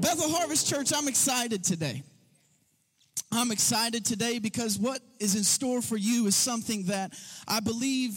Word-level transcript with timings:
Bethel 0.00 0.30
Harvest 0.30 0.66
Church, 0.66 0.92
I'm 0.96 1.08
excited 1.08 1.62
today. 1.62 2.02
I'm 3.30 3.50
excited 3.50 4.04
today 4.04 4.38
because 4.38 4.78
what 4.78 5.00
is 5.18 5.36
in 5.36 5.44
store 5.44 5.82
for 5.82 5.98
you 5.98 6.26
is 6.26 6.34
something 6.34 6.84
that 6.84 7.12
I 7.46 7.60
believe, 7.60 8.14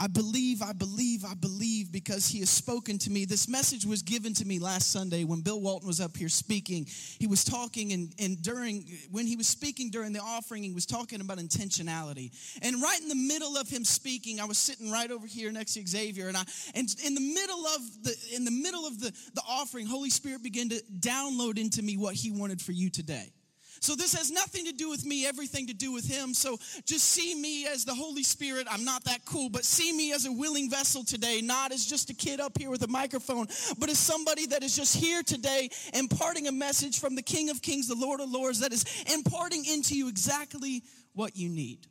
I 0.00 0.06
believe, 0.06 0.62
I 0.62 0.72
believe, 0.72 1.24
I 1.24 1.34
believe 1.34 1.90
because 1.90 2.28
He 2.28 2.38
has 2.40 2.50
spoken 2.50 2.98
to 2.98 3.10
me. 3.10 3.24
This 3.24 3.48
message 3.48 3.84
was 3.84 4.02
given 4.02 4.32
to 4.34 4.44
me 4.44 4.60
last 4.60 4.92
Sunday 4.92 5.24
when 5.24 5.40
Bill 5.40 5.60
Walton 5.60 5.88
was 5.88 6.00
up 6.00 6.16
here 6.16 6.28
speaking. 6.28 6.86
He 7.18 7.26
was 7.26 7.42
talking, 7.42 7.92
and, 7.92 8.14
and 8.18 8.40
during, 8.40 8.84
when 9.10 9.26
he 9.26 9.34
was 9.34 9.48
speaking 9.48 9.90
during 9.90 10.12
the 10.12 10.20
offering, 10.20 10.62
he 10.62 10.72
was 10.72 10.86
talking 10.86 11.20
about 11.20 11.38
intentionality. 11.38 12.30
And 12.62 12.80
right 12.80 13.00
in 13.00 13.08
the 13.08 13.16
middle 13.16 13.56
of 13.56 13.68
him 13.68 13.84
speaking, 13.84 14.38
I 14.38 14.44
was 14.44 14.56
sitting 14.58 14.90
right 14.90 15.10
over 15.10 15.26
here 15.26 15.50
next 15.50 15.74
to 15.74 15.84
Xavier, 15.86 16.28
and 16.28 16.36
I, 16.36 16.44
and 16.74 16.88
in 17.04 17.14
the 17.14 17.20
middle 17.20 17.66
of 17.66 18.04
the, 18.04 18.14
in 18.36 18.44
the 18.44 18.52
middle 18.52 18.86
of 18.86 19.00
the, 19.00 19.12
the 19.34 19.42
offering, 19.48 19.86
Holy 19.86 20.10
Spirit 20.10 20.44
began 20.44 20.68
to 20.68 20.80
download 21.00 21.58
into 21.58 21.82
me 21.82 21.96
what 21.96 22.14
He 22.14 22.30
wanted 22.30 22.62
for 22.62 22.72
you 22.72 22.88
today. 22.88 23.32
So 23.80 23.94
this 23.94 24.14
has 24.14 24.30
nothing 24.30 24.64
to 24.66 24.72
do 24.72 24.90
with 24.90 25.04
me, 25.04 25.26
everything 25.26 25.66
to 25.68 25.74
do 25.74 25.92
with 25.92 26.06
him. 26.06 26.34
So 26.34 26.58
just 26.84 27.04
see 27.04 27.34
me 27.34 27.66
as 27.66 27.84
the 27.84 27.94
Holy 27.94 28.22
Spirit. 28.22 28.66
I'm 28.70 28.84
not 28.84 29.04
that 29.04 29.24
cool, 29.24 29.48
but 29.48 29.64
see 29.64 29.92
me 29.92 30.12
as 30.12 30.26
a 30.26 30.32
willing 30.32 30.70
vessel 30.70 31.04
today, 31.04 31.40
not 31.40 31.72
as 31.72 31.86
just 31.86 32.10
a 32.10 32.14
kid 32.14 32.40
up 32.40 32.58
here 32.58 32.70
with 32.70 32.82
a 32.82 32.88
microphone, 32.88 33.46
but 33.78 33.88
as 33.88 33.98
somebody 33.98 34.46
that 34.46 34.62
is 34.62 34.76
just 34.76 34.96
here 34.96 35.22
today 35.22 35.70
imparting 35.94 36.48
a 36.48 36.52
message 36.52 37.00
from 37.00 37.14
the 37.14 37.22
King 37.22 37.50
of 37.50 37.62
Kings, 37.62 37.88
the 37.88 37.94
Lord 37.94 38.20
of 38.20 38.30
Lords, 38.30 38.60
that 38.60 38.72
is 38.72 38.84
imparting 39.12 39.64
into 39.64 39.96
you 39.96 40.08
exactly 40.08 40.82
what 41.14 41.36
you 41.36 41.48
need. 41.48 41.86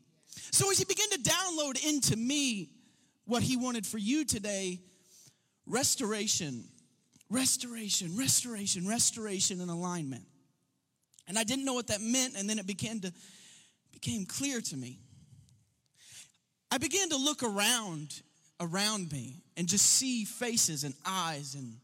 So 0.52 0.72
as 0.72 0.78
he 0.78 0.86
began 0.86 1.10
to 1.10 1.20
download 1.20 1.84
into 1.86 2.16
me 2.16 2.70
what 3.26 3.44
he 3.44 3.58
wanted 3.58 3.86
for 3.86 3.98
you 3.98 4.26
today, 4.26 4.80
restoration, 5.66 6.64
restoration, 7.30 8.16
restoration, 8.18 8.88
restoration, 8.88 9.62
and 9.62 9.70
alignment. 9.70 10.24
And 11.28 11.38
I 11.38 11.44
didn't 11.44 11.66
know 11.66 11.74
what 11.74 11.88
that 11.88 12.02
meant, 12.02 12.36
and 12.38 12.50
then 12.50 12.60
it 12.60 12.68
began 12.68 13.00
to 13.02 13.12
became 13.92 14.26
clear 14.26 14.62
to 14.62 14.78
me. 14.78 15.00
I 16.72 16.78
began 16.78 17.10
to 17.10 17.18
look 17.18 17.44
around 17.44 18.22
around 18.60 19.12
me 19.12 19.44
and 19.56 19.68
just 19.68 19.86
see 19.86 20.26
faces 20.26 20.84
and 20.84 20.94
eyes 21.06 21.56
and 21.56 21.78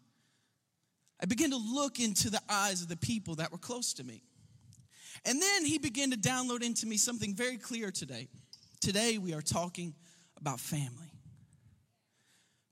I 1.21 1.25
began 1.25 1.52
to 1.52 1.58
look 1.58 1.99
into 1.99 2.30
the 2.30 2.41
eyes 2.49 2.81
of 2.81 2.89
the 2.89 2.97
people 2.97 3.36
that 3.36 3.52
were 3.52 3.58
close 3.58 3.94
to 3.94 4.03
me. 4.03 4.23
And 5.25 5.41
then 5.41 5.66
he 5.66 5.77
began 5.77 6.11
to 6.11 6.17
download 6.17 6.61
into 6.61 6.86
me 6.86 6.97
something 6.97 7.33
very 7.33 7.58
clear 7.58 7.91
today. 7.91 8.27
Today 8.81 9.17
we 9.17 9.33
are 9.33 9.41
talking 9.41 9.94
about 10.38 10.59
family. 10.59 11.11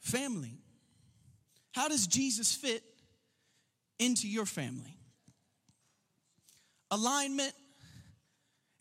Family. 0.01 0.57
How 1.71 1.87
does 1.87 2.07
Jesus 2.07 2.53
fit 2.53 2.83
into 3.99 4.27
your 4.27 4.45
family? 4.45 4.97
Alignment, 6.91 7.53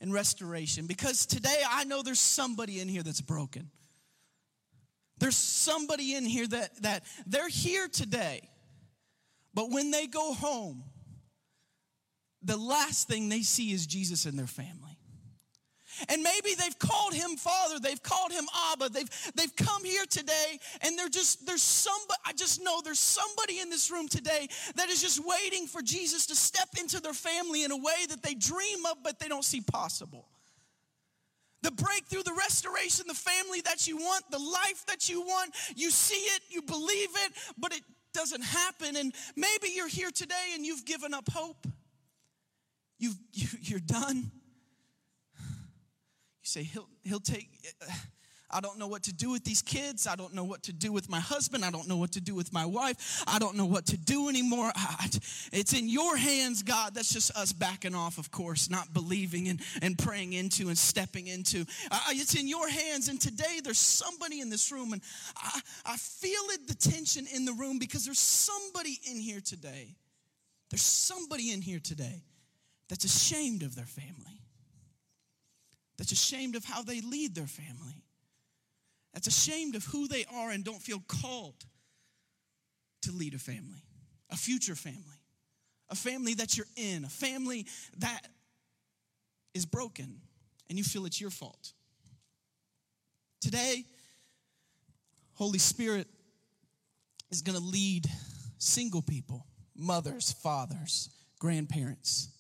and 0.00 0.12
restoration. 0.12 0.86
Because 0.86 1.26
today 1.26 1.62
I 1.68 1.84
know 1.84 2.02
there's 2.02 2.20
somebody 2.20 2.80
in 2.80 2.88
here 2.88 3.02
that's 3.02 3.20
broken. 3.20 3.70
There's 5.18 5.36
somebody 5.36 6.14
in 6.14 6.24
here 6.24 6.46
that, 6.46 6.82
that 6.82 7.04
they're 7.26 7.48
here 7.48 7.88
today, 7.88 8.48
but 9.52 9.70
when 9.70 9.90
they 9.90 10.06
go 10.06 10.32
home, 10.32 10.82
the 12.42 12.56
last 12.56 13.06
thing 13.06 13.28
they 13.28 13.42
see 13.42 13.70
is 13.70 13.86
Jesus 13.86 14.24
and 14.24 14.38
their 14.38 14.46
family. 14.46 14.89
And 16.08 16.22
maybe 16.22 16.54
they've 16.54 16.78
called 16.78 17.14
him 17.14 17.36
Father, 17.36 17.78
they've 17.78 18.02
called 18.02 18.32
him 18.32 18.44
Abba, 18.72 18.88
they've, 18.88 19.32
they've 19.34 19.54
come 19.56 19.84
here 19.84 20.04
today, 20.08 20.58
and 20.82 20.98
they're 20.98 21.08
just, 21.08 21.46
there's 21.46 21.62
somebody, 21.62 22.18
I 22.24 22.32
just 22.32 22.62
know 22.62 22.80
there's 22.82 23.00
somebody 23.00 23.60
in 23.60 23.70
this 23.70 23.90
room 23.90 24.08
today 24.08 24.48
that 24.76 24.88
is 24.88 25.02
just 25.02 25.20
waiting 25.24 25.66
for 25.66 25.82
Jesus 25.82 26.26
to 26.26 26.34
step 26.34 26.68
into 26.78 27.00
their 27.00 27.12
family 27.12 27.64
in 27.64 27.72
a 27.72 27.76
way 27.76 28.06
that 28.08 28.22
they 28.22 28.34
dream 28.34 28.86
of, 28.86 28.98
but 29.02 29.18
they 29.18 29.28
don't 29.28 29.44
see 29.44 29.60
possible. 29.60 30.26
The 31.62 31.70
breakthrough, 31.70 32.22
the 32.22 32.32
restoration, 32.38 33.04
the 33.06 33.14
family 33.14 33.60
that 33.62 33.86
you 33.86 33.98
want, 33.98 34.24
the 34.30 34.38
life 34.38 34.86
that 34.86 35.08
you 35.08 35.20
want, 35.20 35.54
you 35.76 35.90
see 35.90 36.14
it, 36.14 36.42
you 36.48 36.62
believe 36.62 37.10
it, 37.26 37.32
but 37.58 37.74
it 37.74 37.82
doesn't 38.14 38.42
happen. 38.42 38.96
And 38.96 39.12
maybe 39.36 39.68
you're 39.74 39.88
here 39.88 40.10
today 40.10 40.52
and 40.54 40.64
you've 40.64 40.86
given 40.86 41.12
up 41.12 41.28
hope. 41.30 41.66
You've, 42.98 43.18
you, 43.32 43.48
you're 43.60 43.80
done 43.80 44.30
say, 46.50 46.62
he'll, 46.62 46.88
he'll 47.02 47.20
take, 47.20 47.48
I 48.50 48.60
don't 48.60 48.78
know 48.78 48.88
what 48.88 49.04
to 49.04 49.12
do 49.12 49.30
with 49.30 49.44
these 49.44 49.62
kids. 49.62 50.06
I 50.06 50.16
don't 50.16 50.34
know 50.34 50.42
what 50.42 50.64
to 50.64 50.72
do 50.72 50.90
with 50.90 51.08
my 51.08 51.20
husband. 51.20 51.64
I 51.64 51.70
don't 51.70 51.86
know 51.86 51.96
what 51.96 52.12
to 52.12 52.20
do 52.20 52.34
with 52.34 52.52
my 52.52 52.66
wife. 52.66 53.22
I 53.26 53.38
don't 53.38 53.56
know 53.56 53.66
what 53.66 53.86
to 53.86 53.96
do 53.96 54.28
anymore. 54.28 54.72
It's 55.52 55.72
in 55.72 55.88
your 55.88 56.16
hands, 56.16 56.62
God. 56.62 56.94
That's 56.94 57.12
just 57.12 57.36
us 57.36 57.52
backing 57.52 57.94
off, 57.94 58.18
of 58.18 58.30
course, 58.30 58.68
not 58.68 58.92
believing 58.92 59.48
and, 59.48 59.60
and 59.82 59.96
praying 59.96 60.32
into 60.32 60.68
and 60.68 60.76
stepping 60.76 61.28
into. 61.28 61.64
It's 62.10 62.34
in 62.34 62.48
your 62.48 62.68
hands. 62.68 63.08
And 63.08 63.20
today 63.20 63.60
there's 63.62 63.78
somebody 63.78 64.40
in 64.40 64.50
this 64.50 64.72
room, 64.72 64.92
and 64.92 65.02
I, 65.36 65.60
I 65.86 65.96
feel 65.96 66.42
it, 66.50 66.66
the 66.66 66.74
tension 66.74 67.26
in 67.32 67.44
the 67.44 67.52
room 67.52 67.78
because 67.78 68.04
there's 68.04 68.18
somebody 68.18 68.98
in 69.08 69.20
here 69.20 69.40
today. 69.40 69.94
There's 70.70 70.82
somebody 70.82 71.52
in 71.52 71.62
here 71.62 71.80
today 71.80 72.22
that's 72.88 73.04
ashamed 73.04 73.62
of 73.62 73.76
their 73.76 73.86
family 73.86 74.39
that's 76.00 76.12
ashamed 76.12 76.56
of 76.56 76.64
how 76.64 76.80
they 76.80 77.02
lead 77.02 77.34
their 77.34 77.46
family, 77.46 78.02
that's 79.12 79.26
ashamed 79.26 79.74
of 79.74 79.84
who 79.84 80.08
they 80.08 80.24
are 80.34 80.48
and 80.50 80.64
don't 80.64 80.80
feel 80.80 81.02
called 81.06 81.62
to 83.02 83.12
lead 83.12 83.34
a 83.34 83.38
family, 83.38 83.84
a 84.30 84.36
future 84.36 84.74
family, 84.74 85.20
a 85.90 85.94
family 85.94 86.32
that 86.32 86.56
you're 86.56 86.66
in, 86.74 87.04
a 87.04 87.08
family 87.10 87.66
that 87.98 88.22
is 89.52 89.66
broken 89.66 90.22
and 90.70 90.78
you 90.78 90.84
feel 90.84 91.04
it's 91.04 91.20
your 91.20 91.28
fault. 91.28 91.74
Today, 93.42 93.84
Holy 95.34 95.58
Spirit 95.58 96.06
is 97.30 97.42
going 97.42 97.58
to 97.58 97.64
lead 97.64 98.06
single 98.56 99.02
people, 99.02 99.44
mothers, 99.76 100.32
fathers, 100.32 101.10
grandparents 101.38 102.30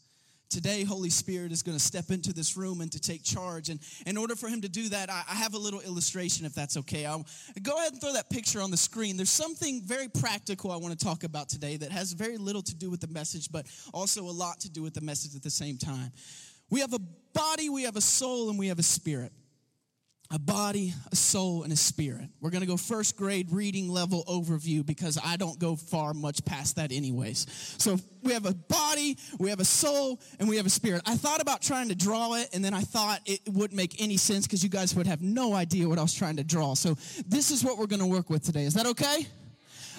Today, 0.50 0.82
Holy 0.82 1.10
Spirit 1.10 1.52
is 1.52 1.62
going 1.62 1.78
to 1.78 1.82
step 1.82 2.10
into 2.10 2.32
this 2.32 2.56
room 2.56 2.80
and 2.80 2.90
to 2.90 2.98
take 2.98 3.22
charge. 3.22 3.68
And 3.68 3.78
in 4.04 4.16
order 4.16 4.34
for 4.34 4.48
him 4.48 4.60
to 4.62 4.68
do 4.68 4.88
that, 4.88 5.08
I 5.08 5.22
have 5.28 5.54
a 5.54 5.58
little 5.58 5.80
illustration, 5.80 6.44
if 6.44 6.54
that's 6.54 6.76
okay. 6.78 7.06
I'll 7.06 7.24
go 7.62 7.76
ahead 7.76 7.92
and 7.92 8.00
throw 8.00 8.12
that 8.14 8.28
picture 8.30 8.60
on 8.60 8.72
the 8.72 8.76
screen. 8.76 9.16
There's 9.16 9.30
something 9.30 9.82
very 9.82 10.08
practical 10.08 10.72
I 10.72 10.76
want 10.76 10.98
to 10.98 11.04
talk 11.04 11.22
about 11.22 11.48
today 11.48 11.76
that 11.76 11.92
has 11.92 12.12
very 12.12 12.36
little 12.36 12.62
to 12.62 12.74
do 12.74 12.90
with 12.90 13.00
the 13.00 13.06
message, 13.06 13.52
but 13.52 13.66
also 13.94 14.22
a 14.24 14.30
lot 14.30 14.58
to 14.60 14.70
do 14.70 14.82
with 14.82 14.94
the 14.94 15.00
message 15.00 15.36
at 15.36 15.42
the 15.42 15.50
same 15.50 15.78
time. 15.78 16.10
We 16.68 16.80
have 16.80 16.94
a 16.94 17.00
body, 17.32 17.68
we 17.68 17.84
have 17.84 17.96
a 17.96 18.00
soul, 18.00 18.50
and 18.50 18.58
we 18.58 18.66
have 18.66 18.80
a 18.80 18.84
spirit 18.84 19.32
a 20.30 20.38
body, 20.38 20.94
a 21.10 21.16
soul, 21.16 21.64
and 21.64 21.72
a 21.72 21.76
spirit. 21.76 22.28
We're 22.40 22.50
going 22.50 22.60
to 22.60 22.66
go 22.66 22.76
first 22.76 23.16
grade 23.16 23.48
reading 23.50 23.88
level 23.88 24.24
overview 24.28 24.86
because 24.86 25.18
I 25.22 25.36
don't 25.36 25.58
go 25.58 25.74
far 25.74 26.14
much 26.14 26.44
past 26.44 26.76
that, 26.76 26.92
anyways. 26.92 27.46
So 27.78 27.96
we 28.22 28.32
have 28.32 28.46
a 28.46 28.54
body, 28.54 29.18
we 29.38 29.50
have 29.50 29.58
a 29.58 29.64
soul, 29.64 30.20
and 30.38 30.48
we 30.48 30.56
have 30.56 30.66
a 30.66 30.70
spirit. 30.70 31.02
I 31.04 31.16
thought 31.16 31.42
about 31.42 31.62
trying 31.62 31.88
to 31.88 31.96
draw 31.96 32.34
it, 32.34 32.48
and 32.52 32.64
then 32.64 32.74
I 32.74 32.82
thought 32.82 33.20
it 33.26 33.40
wouldn't 33.48 33.76
make 33.76 34.00
any 34.00 34.16
sense 34.16 34.46
because 34.46 34.62
you 34.62 34.70
guys 34.70 34.94
would 34.94 35.06
have 35.06 35.20
no 35.20 35.52
idea 35.52 35.88
what 35.88 35.98
I 35.98 36.02
was 36.02 36.14
trying 36.14 36.36
to 36.36 36.44
draw. 36.44 36.74
So 36.74 36.94
this 37.26 37.50
is 37.50 37.64
what 37.64 37.76
we're 37.78 37.86
going 37.86 38.00
to 38.00 38.06
work 38.06 38.30
with 38.30 38.44
today. 38.44 38.64
Is 38.64 38.74
that 38.74 38.86
okay? 38.86 39.26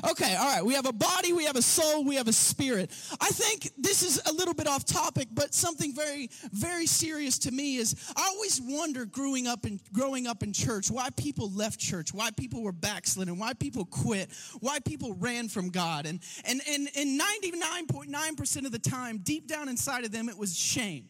Okay, 0.09 0.35
all 0.35 0.55
right. 0.55 0.65
We 0.65 0.73
have 0.73 0.87
a 0.87 0.93
body, 0.93 1.31
we 1.31 1.45
have 1.45 1.55
a 1.55 1.61
soul, 1.61 2.03
we 2.03 2.15
have 2.15 2.27
a 2.27 2.33
spirit. 2.33 2.89
I 3.19 3.29
think 3.29 3.71
this 3.77 4.01
is 4.01 4.21
a 4.25 4.33
little 4.33 4.53
bit 4.53 4.67
off 4.67 4.83
topic, 4.83 5.27
but 5.31 5.53
something 5.53 5.93
very, 5.93 6.29
very 6.51 6.87
serious 6.87 7.37
to 7.39 7.51
me 7.51 7.75
is 7.75 7.95
I 8.15 8.31
always 8.33 8.59
wonder 8.61 9.05
growing 9.05 9.47
up 9.47 9.65
in 9.65 9.79
growing 9.93 10.25
up 10.25 10.41
in 10.41 10.53
church 10.53 10.89
why 10.89 11.09
people 11.15 11.51
left 11.51 11.79
church, 11.79 12.13
why 12.13 12.31
people 12.31 12.63
were 12.63 12.71
backslidden, 12.71 13.37
why 13.37 13.53
people 13.53 13.85
quit, 13.85 14.29
why 14.59 14.79
people 14.79 15.13
ran 15.13 15.49
from 15.49 15.69
God. 15.69 16.05
And 16.07 16.19
and 16.45 16.61
and, 16.67 16.89
and 16.95 17.19
99.9% 17.19 18.65
of 18.65 18.71
the 18.71 18.79
time, 18.79 19.19
deep 19.19 19.47
down 19.47 19.69
inside 19.69 20.03
of 20.03 20.11
them, 20.11 20.29
it 20.29 20.37
was 20.37 20.57
shame. 20.57 21.09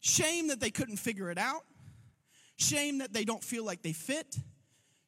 Shame 0.00 0.48
that 0.48 0.60
they 0.60 0.70
couldn't 0.70 0.96
figure 0.96 1.30
it 1.30 1.38
out. 1.38 1.64
Shame 2.56 2.98
that 2.98 3.12
they 3.12 3.24
don't 3.24 3.42
feel 3.42 3.64
like 3.64 3.82
they 3.82 3.92
fit 3.92 4.36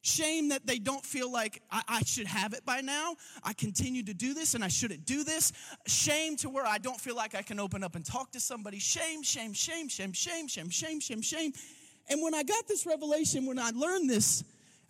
Shame 0.03 0.49
that 0.49 0.65
they 0.65 0.79
don't 0.79 1.05
feel 1.05 1.31
like 1.31 1.61
I, 1.69 1.83
I, 1.87 2.01
should 2.03 2.25
have 2.25 2.53
it 2.53 2.65
by 2.65 2.81
now. 2.81 3.15
I 3.43 3.53
continue 3.53 4.01
to 4.03 4.15
do 4.15 4.33
this 4.33 4.55
and 4.55 4.63
I 4.63 4.67
shouldn't 4.67 5.05
do 5.05 5.23
this. 5.23 5.51
Shame 5.85 6.37
to 6.37 6.49
where 6.49 6.65
I 6.65 6.79
don't 6.79 6.99
feel 6.99 7.15
like 7.15 7.35
I 7.35 7.43
can 7.43 7.59
open 7.59 7.83
up 7.83 7.95
and 7.95 8.03
talk 8.03 8.31
to 8.31 8.39
somebody. 8.39 8.79
Shame, 8.79 9.21
shame, 9.21 9.53
shame, 9.53 9.87
shame, 9.87 10.11
shame, 10.11 10.47
shame, 10.47 10.69
shame, 10.71 10.99
shame, 10.99 11.21
shame. 11.21 11.53
And 12.09 12.19
when 12.21 12.33
I 12.33 12.41
got 12.41 12.67
this 12.67 12.87
revelation, 12.87 13.45
when 13.45 13.59
I 13.59 13.69
learned 13.75 14.09
this, 14.09 14.43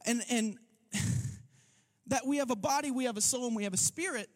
and, 0.05 0.23
and 0.29 0.57
that 2.07 2.25
we 2.25 2.37
have 2.37 2.49
a 2.49 2.55
body, 2.55 2.89
we 2.89 3.03
have 3.03 3.17
a 3.17 3.21
soul, 3.21 3.47
and 3.47 3.55
we 3.55 3.65
have 3.65 3.73
a 3.73 3.77
spirit, 3.77 4.29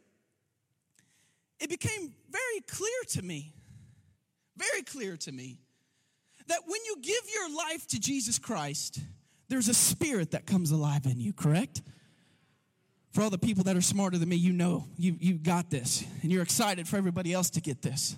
it 1.62 1.70
became 1.70 2.14
very 2.30 2.62
clear 2.68 3.02
to 3.12 3.22
me, 3.22 3.54
very 4.58 4.82
clear 4.82 5.16
to 5.18 5.32
me, 5.32 5.60
that 6.48 6.60
when 6.66 6.82
you 6.86 6.98
give 7.02 7.24
your 7.34 7.56
life 7.56 7.88
to 7.88 8.00
Jesus 8.00 8.38
Christ, 8.38 9.00
there's 9.48 9.68
a 9.68 9.74
spirit 9.74 10.32
that 10.32 10.46
comes 10.46 10.72
alive 10.72 11.06
in 11.06 11.20
you, 11.20 11.34
correct? 11.34 11.82
For 13.12 13.22
all 13.22 13.30
the 13.30 13.38
people 13.38 13.64
that 13.66 13.78
are 13.78 13.82
smarter 13.82 14.18
than 14.18 14.28
me, 14.28 14.36
you 14.36 14.52
know 14.52 14.86
you, 14.98 15.16
you 15.20 15.36
got 15.36 15.70
this, 15.70 16.04
and 16.22 16.32
you're 16.32 16.44
excited 16.44 16.88
for 16.88 16.98
everybody 16.98 17.32
else 17.32 17.50
to 17.52 17.62
get 17.62 17.82
this. 17.82 18.16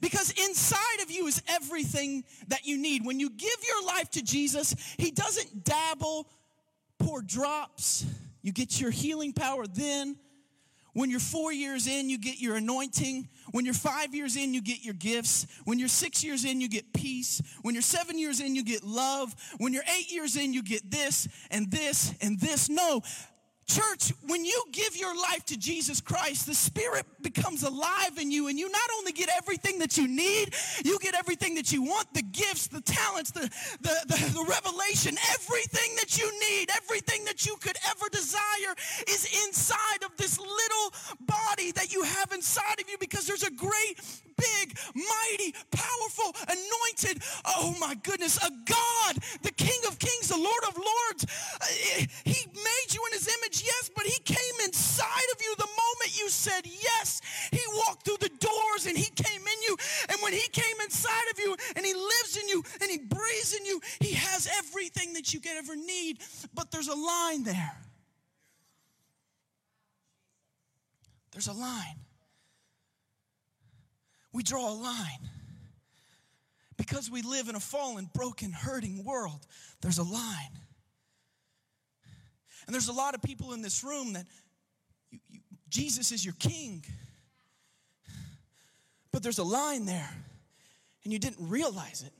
Because 0.00 0.30
inside 0.32 1.02
of 1.02 1.10
you 1.10 1.26
is 1.26 1.42
everything 1.48 2.24
that 2.48 2.66
you 2.66 2.78
need. 2.78 3.04
When 3.04 3.20
you 3.20 3.30
give 3.30 3.56
your 3.66 3.86
life 3.86 4.10
to 4.10 4.22
Jesus, 4.22 4.74
He 4.96 5.10
doesn't 5.10 5.64
dabble, 5.64 6.28
pour 6.98 7.22
drops. 7.22 8.04
You 8.42 8.52
get 8.52 8.80
your 8.80 8.90
healing 8.90 9.32
power 9.32 9.66
then. 9.66 10.16
When 10.94 11.10
you're 11.10 11.20
four 11.20 11.52
years 11.52 11.86
in, 11.86 12.10
you 12.10 12.18
get 12.18 12.38
your 12.38 12.56
anointing. 12.56 13.28
When 13.52 13.64
you're 13.64 13.72
five 13.72 14.14
years 14.14 14.36
in, 14.36 14.52
you 14.52 14.60
get 14.60 14.84
your 14.84 14.94
gifts. 14.94 15.46
When 15.64 15.78
you're 15.78 15.88
six 15.88 16.22
years 16.22 16.44
in, 16.44 16.60
you 16.60 16.68
get 16.68 16.92
peace. 16.92 17.40
When 17.62 17.74
you're 17.74 17.82
seven 17.82 18.18
years 18.18 18.40
in, 18.40 18.54
you 18.54 18.62
get 18.62 18.84
love. 18.84 19.34
When 19.58 19.72
you're 19.72 19.84
eight 19.98 20.12
years 20.12 20.36
in, 20.36 20.52
you 20.52 20.62
get 20.62 20.90
this 20.90 21.28
and 21.50 21.70
this 21.70 22.12
and 22.20 22.38
this. 22.38 22.68
No, 22.68 23.02
Church, 23.72 24.12
when 24.26 24.44
you 24.44 24.64
give 24.70 24.96
your 24.96 25.16
life 25.16 25.46
to 25.46 25.56
Jesus 25.56 25.98
Christ, 25.98 26.46
the 26.46 26.54
Spirit 26.54 27.06
becomes 27.22 27.62
alive 27.62 28.18
in 28.20 28.30
you, 28.30 28.48
and 28.48 28.58
you 28.58 28.70
not 28.70 28.90
only 28.98 29.12
get 29.12 29.30
everything 29.34 29.78
that 29.78 29.96
you 29.96 30.06
need, 30.06 30.54
you 30.84 30.98
get 30.98 31.14
everything 31.14 31.54
that 31.54 31.72
you 31.72 31.82
want 31.82 32.12
the 32.12 32.20
gifts, 32.20 32.66
the 32.66 32.82
talents, 32.82 33.30
the, 33.30 33.48
the, 33.80 33.96
the, 34.08 34.32
the 34.34 34.44
revelation, 34.46 35.16
everything 35.32 35.96
that 35.96 36.18
you 36.18 36.30
need, 36.50 36.68
everything 36.76 37.24
that 37.24 37.46
you 37.46 37.56
could 37.62 37.76
ever 37.88 38.10
desire 38.10 38.74
is 39.08 39.24
inside 39.46 40.04
of 40.04 40.14
this 40.18 40.38
little 40.38 41.16
body 41.20 41.72
that 41.72 41.94
you 41.94 42.02
have 42.02 42.30
inside 42.32 42.78
of 42.78 42.90
you 42.90 42.98
because 42.98 43.26
there's 43.26 43.42
a 43.42 43.50
great 43.50 43.98
big, 44.36 44.76
mighty, 44.94 45.54
powerful, 45.70 46.34
anointed, 46.48 47.22
oh 47.46 47.74
my 47.80 47.94
goodness, 48.02 48.36
a 48.38 48.50
God, 48.64 49.16
the 49.42 49.52
King 49.52 49.80
of 49.86 49.98
Kings, 49.98 50.28
the 50.28 50.36
Lord 50.36 50.64
of 50.68 50.76
Lords. 50.76 51.26
Uh, 51.60 52.06
he 52.24 52.46
made 52.54 52.88
you 52.94 53.00
in 53.06 53.12
his 53.12 53.28
image, 53.28 53.61
yes, 53.64 53.90
but 53.94 54.04
he 54.06 54.18
came 54.24 54.36
inside 54.64 55.28
of 55.34 55.40
you 55.42 55.54
the 55.56 55.66
moment 55.66 56.18
you 56.18 56.28
said 56.28 56.62
yes. 56.64 57.20
He 57.50 57.60
walked 57.86 58.04
through 58.04 58.18
the 58.20 58.30
doors 58.40 58.86
and 58.86 58.96
he 58.96 59.10
came 59.10 59.40
in 59.40 59.62
you. 59.66 59.76
And 60.08 60.18
when 60.22 60.32
he 60.32 60.46
came 60.48 60.80
inside 60.84 61.30
of 61.30 61.38
you 61.38 61.56
and 61.76 61.84
he 61.84 61.94
lives 61.94 62.38
in 62.40 62.48
you 62.48 62.62
and 62.80 62.90
he 62.90 62.98
breathes 62.98 63.54
in 63.58 63.64
you, 63.64 63.80
he 64.00 64.14
has 64.14 64.48
everything 64.58 65.14
that 65.14 65.32
you 65.32 65.40
could 65.40 65.56
ever 65.56 65.76
need. 65.76 66.18
But 66.54 66.70
there's 66.70 66.88
a 66.88 66.96
line 66.96 67.44
there. 67.44 67.76
There's 71.32 71.48
a 71.48 71.52
line 71.52 72.02
we 74.32 74.42
draw 74.42 74.70
a 74.70 74.74
line. 74.74 75.28
Because 76.76 77.10
we 77.10 77.22
live 77.22 77.48
in 77.48 77.54
a 77.54 77.60
fallen, 77.60 78.10
broken, 78.12 78.50
hurting 78.50 79.04
world, 79.04 79.46
there's 79.82 79.98
a 79.98 80.02
line. 80.02 80.58
And 82.66 82.74
there's 82.74 82.88
a 82.88 82.92
lot 82.92 83.14
of 83.14 83.22
people 83.22 83.52
in 83.52 83.62
this 83.62 83.82
room 83.82 84.12
that 84.14 84.26
you, 85.10 85.18
you, 85.30 85.40
Jesus 85.68 86.12
is 86.12 86.24
your 86.24 86.34
king. 86.38 86.84
But 89.12 89.22
there's 89.22 89.38
a 89.38 89.44
line 89.44 89.84
there, 89.84 90.10
and 91.04 91.12
you 91.12 91.18
didn't 91.18 91.48
realize 91.48 92.02
it. 92.02 92.12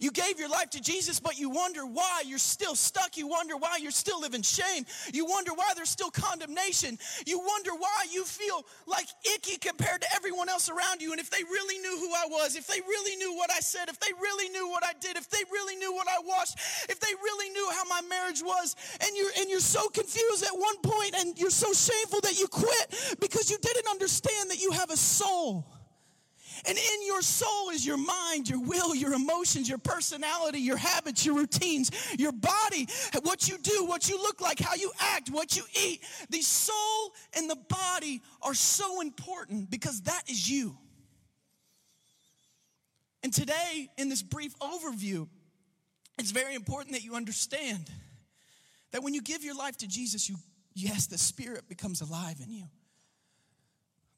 You 0.00 0.10
gave 0.10 0.38
your 0.38 0.48
life 0.48 0.70
to 0.70 0.80
Jesus, 0.80 1.20
but 1.20 1.38
you 1.38 1.50
wonder 1.50 1.84
why 1.84 2.22
you're 2.26 2.38
still 2.38 2.74
stuck. 2.74 3.16
You 3.16 3.26
wonder 3.26 3.56
why 3.56 3.78
you're 3.80 3.90
still 3.90 4.20
living 4.20 4.42
shame. 4.42 4.86
You 5.12 5.26
wonder 5.26 5.52
why 5.54 5.72
there's 5.74 5.90
still 5.90 6.10
condemnation. 6.10 6.98
You 7.26 7.38
wonder 7.38 7.72
why 7.72 8.06
you 8.10 8.24
feel 8.24 8.64
like 8.86 9.06
icky 9.34 9.58
compared 9.58 10.02
to 10.02 10.08
everyone 10.14 10.48
else 10.48 10.68
around 10.68 11.02
you. 11.02 11.12
And 11.12 11.20
if 11.20 11.30
they 11.30 11.42
really 11.44 11.78
knew 11.78 11.98
who 11.98 12.12
I 12.12 12.26
was, 12.28 12.56
if 12.56 12.66
they 12.66 12.80
really 12.80 13.16
knew 13.16 13.34
what 13.36 13.50
I 13.50 13.60
said, 13.60 13.88
if 13.88 13.98
they 14.00 14.12
really 14.20 14.48
knew 14.50 14.68
what 14.68 14.84
I 14.84 14.92
did, 15.00 15.16
if 15.16 15.28
they 15.28 15.42
really 15.50 15.76
knew 15.76 15.92
what 15.92 16.08
I 16.08 16.18
watched, 16.24 16.58
if 16.88 17.00
they 17.00 17.14
really 17.22 17.50
knew 17.50 17.70
how 17.72 17.84
my 17.84 18.00
marriage 18.08 18.42
was, 18.42 18.76
and 19.00 19.16
you're 19.16 19.30
and 19.38 19.50
you're 19.50 19.60
so 19.60 19.88
confused 19.88 20.44
at 20.44 20.56
one 20.56 20.76
point 20.82 21.14
and 21.18 21.38
you're 21.38 21.50
so 21.50 21.72
shameful 21.72 22.20
that 22.22 22.38
you 22.38 22.46
quit 22.48 23.16
because 23.20 23.50
you 23.50 23.58
didn't 23.58 23.88
understand 23.88 24.50
that 24.50 24.60
you 24.60 24.70
have 24.72 24.90
a 24.90 24.96
soul. 24.96 25.66
And 26.66 26.78
in 26.78 27.06
your 27.06 27.22
soul 27.22 27.70
is 27.70 27.84
your 27.84 27.96
mind, 27.96 28.48
your 28.48 28.60
will, 28.60 28.94
your 28.94 29.14
emotions, 29.14 29.68
your 29.68 29.78
personality, 29.78 30.60
your 30.60 30.76
habits, 30.76 31.26
your 31.26 31.34
routines, 31.34 31.90
your 32.18 32.32
body, 32.32 32.86
what 33.22 33.48
you 33.48 33.58
do, 33.58 33.84
what 33.86 34.08
you 34.08 34.16
look 34.18 34.40
like, 34.40 34.60
how 34.60 34.74
you 34.74 34.92
act, 35.00 35.28
what 35.30 35.56
you 35.56 35.64
eat. 35.74 36.02
The 36.30 36.42
soul 36.42 37.12
and 37.36 37.50
the 37.50 37.56
body 37.56 38.22
are 38.42 38.54
so 38.54 39.00
important 39.00 39.70
because 39.70 40.02
that 40.02 40.22
is 40.28 40.48
you. 40.48 40.76
And 43.24 43.32
today, 43.32 43.88
in 43.98 44.08
this 44.08 44.22
brief 44.22 44.56
overview, 44.58 45.28
it's 46.18 46.30
very 46.30 46.54
important 46.54 46.94
that 46.94 47.04
you 47.04 47.14
understand 47.14 47.90
that 48.92 49.02
when 49.02 49.14
you 49.14 49.22
give 49.22 49.44
your 49.44 49.56
life 49.56 49.76
to 49.78 49.88
Jesus, 49.88 50.28
you 50.28 50.36
yes, 50.74 51.06
the 51.06 51.18
Spirit 51.18 51.68
becomes 51.68 52.00
alive 52.00 52.36
in 52.44 52.52
you. 52.52 52.64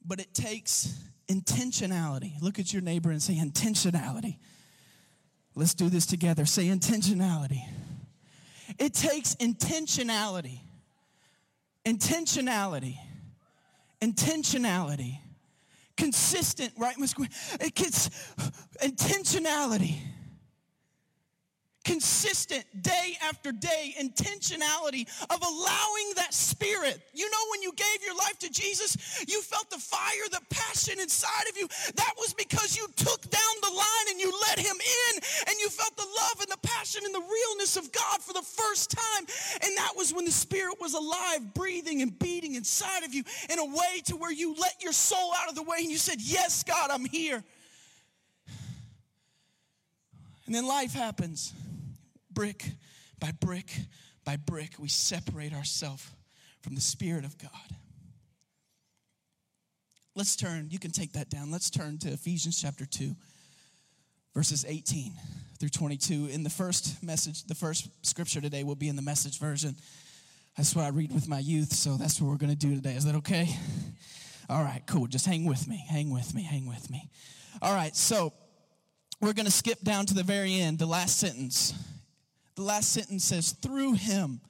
But 0.04 0.20
it 0.20 0.34
takes 0.34 0.92
intentionality. 1.28 2.40
Look 2.40 2.58
at 2.58 2.72
your 2.72 2.82
neighbor 2.82 3.10
and 3.10 3.22
say 3.22 3.36
intentionality. 3.36 4.38
Let's 5.54 5.74
do 5.74 5.88
this 5.88 6.06
together. 6.06 6.46
Say 6.46 6.66
intentionality. 6.66 7.62
It 8.78 8.92
takes 8.92 9.34
intentionality. 9.36 10.60
Intentionality. 11.84 12.96
Intentionality. 14.00 15.18
Consistent, 15.96 16.72
right? 16.76 16.96
It 17.60 17.74
gets 17.74 18.08
intentionality 18.82 19.98
consistent 21.84 22.64
day 22.82 23.16
after 23.22 23.52
day 23.52 23.94
intentionality 24.00 25.06
of 25.30 25.38
allowing 25.42 26.12
that 26.16 26.32
spirit. 26.32 27.00
You 27.12 27.30
know, 27.30 27.38
when 27.52 27.62
you 27.62 27.72
gave 27.72 28.04
your 28.04 28.16
life 28.16 28.38
to 28.40 28.50
Jesus, 28.50 29.24
you 29.28 29.40
felt 29.42 29.70
the 29.70 29.78
fire, 29.78 30.26
the 30.30 30.40
passion 30.50 30.98
inside 30.98 31.48
of 31.50 31.56
you. 31.56 31.68
That 31.94 32.14
was 32.16 32.34
because 32.34 32.76
you 32.76 32.86
took 32.96 33.20
down 33.30 33.54
the 33.62 33.70
line 33.70 34.06
and 34.10 34.20
you 34.20 34.32
let 34.48 34.58
him 34.58 34.76
in 34.76 35.20
and 35.46 35.56
you 35.60 35.68
felt 35.68 35.96
the 35.96 36.02
love 36.02 36.40
and 36.40 36.50
the 36.50 36.68
passion 36.68 37.02
and 37.04 37.14
the 37.14 37.20
realness 37.20 37.76
of 37.76 37.92
God 37.92 38.20
for 38.20 38.32
the 38.32 38.42
first 38.42 38.90
time. 38.90 39.26
And 39.62 39.76
that 39.76 39.92
was 39.96 40.12
when 40.12 40.24
the 40.24 40.32
spirit 40.32 40.76
was 40.80 40.94
alive, 40.94 41.54
breathing 41.54 42.02
and 42.02 42.18
beating 42.18 42.54
inside 42.54 43.04
of 43.04 43.14
you 43.14 43.24
in 43.50 43.58
a 43.58 43.64
way 43.64 44.00
to 44.06 44.16
where 44.16 44.32
you 44.32 44.54
let 44.58 44.82
your 44.82 44.92
soul 44.92 45.32
out 45.38 45.48
of 45.48 45.54
the 45.54 45.62
way 45.62 45.78
and 45.80 45.90
you 45.90 45.98
said, 45.98 46.16
Yes, 46.18 46.62
God, 46.62 46.90
I'm 46.90 47.04
here. 47.04 47.42
And 50.46 50.54
then 50.54 50.66
life 50.66 50.92
happens 50.92 51.52
brick 52.34 52.72
by 53.18 53.32
brick 53.40 53.70
by 54.24 54.36
brick, 54.36 54.72
we 54.78 54.88
separate 54.88 55.52
ourselves 55.52 56.10
from 56.62 56.74
the 56.74 56.80
Spirit 56.80 57.24
of 57.24 57.36
God. 57.38 57.50
Let's 60.16 60.36
turn, 60.36 60.68
you 60.70 60.78
can 60.78 60.92
take 60.92 61.12
that 61.12 61.28
down. 61.28 61.50
Let's 61.50 61.70
turn 61.70 61.98
to 61.98 62.08
Ephesians 62.08 62.60
chapter 62.60 62.86
2, 62.86 63.14
verses 64.34 64.64
18 64.66 65.12
through 65.58 65.70
22. 65.70 66.28
In 66.30 66.42
the 66.42 66.50
first 66.50 67.02
message, 67.02 67.44
the 67.44 67.54
first 67.54 67.88
scripture 68.06 68.40
today 68.40 68.64
will 68.64 68.76
be 68.76 68.88
in 68.88 68.96
the 68.96 69.02
message 69.02 69.38
version. 69.38 69.76
That's 70.56 70.74
what 70.74 70.84
I 70.84 70.88
read 70.88 71.12
with 71.12 71.28
my 71.28 71.40
youth, 71.40 71.72
so 71.72 71.96
that's 71.96 72.20
what 72.20 72.30
we're 72.30 72.36
going 72.36 72.56
to 72.56 72.56
do 72.56 72.74
today. 72.76 72.94
Is 72.94 73.04
that 73.04 73.16
okay? 73.16 73.48
All 74.48 74.62
right, 74.62 74.82
cool. 74.86 75.06
Just 75.06 75.26
hang 75.26 75.44
with 75.46 75.66
me, 75.66 75.84
hang 75.88 76.10
with 76.10 76.32
me, 76.34 76.42
hang 76.42 76.66
with 76.66 76.90
me. 76.90 77.10
All 77.60 77.74
right, 77.74 77.94
so 77.96 78.32
we're 79.20 79.32
going 79.32 79.46
to 79.46 79.52
skip 79.52 79.80
down 79.82 80.06
to 80.06 80.14
the 80.14 80.22
very 80.22 80.54
end, 80.54 80.78
the 80.78 80.86
last 80.86 81.18
sentence. 81.18 81.74
The 82.56 82.62
last 82.62 82.92
sentence 82.92 83.24
says, 83.24 83.52
through 83.52 83.94
him, 83.94 84.40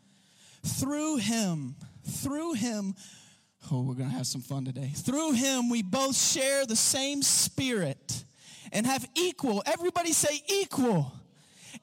through 0.63 1.17
him, 1.17 1.75
through 2.07 2.55
him. 2.55 2.95
Oh, 3.73 3.83
we're 3.83 3.95
going 3.95 4.11
to 4.11 4.17
have 4.17 4.27
some 4.27 4.43
fun 4.43 4.65
today. 4.67 4.93
Through 4.95 5.33
him, 5.33 5.71
we 5.71 5.83
both 5.83 6.17
share 6.17 6.67
the 6.67 6.77
same 6.77 7.23
spirit 7.23 8.25
and 8.73 8.87
have 8.87 9.09
equal, 9.15 9.63
everybody 9.65 10.13
say 10.13 10.43
equal, 10.49 11.13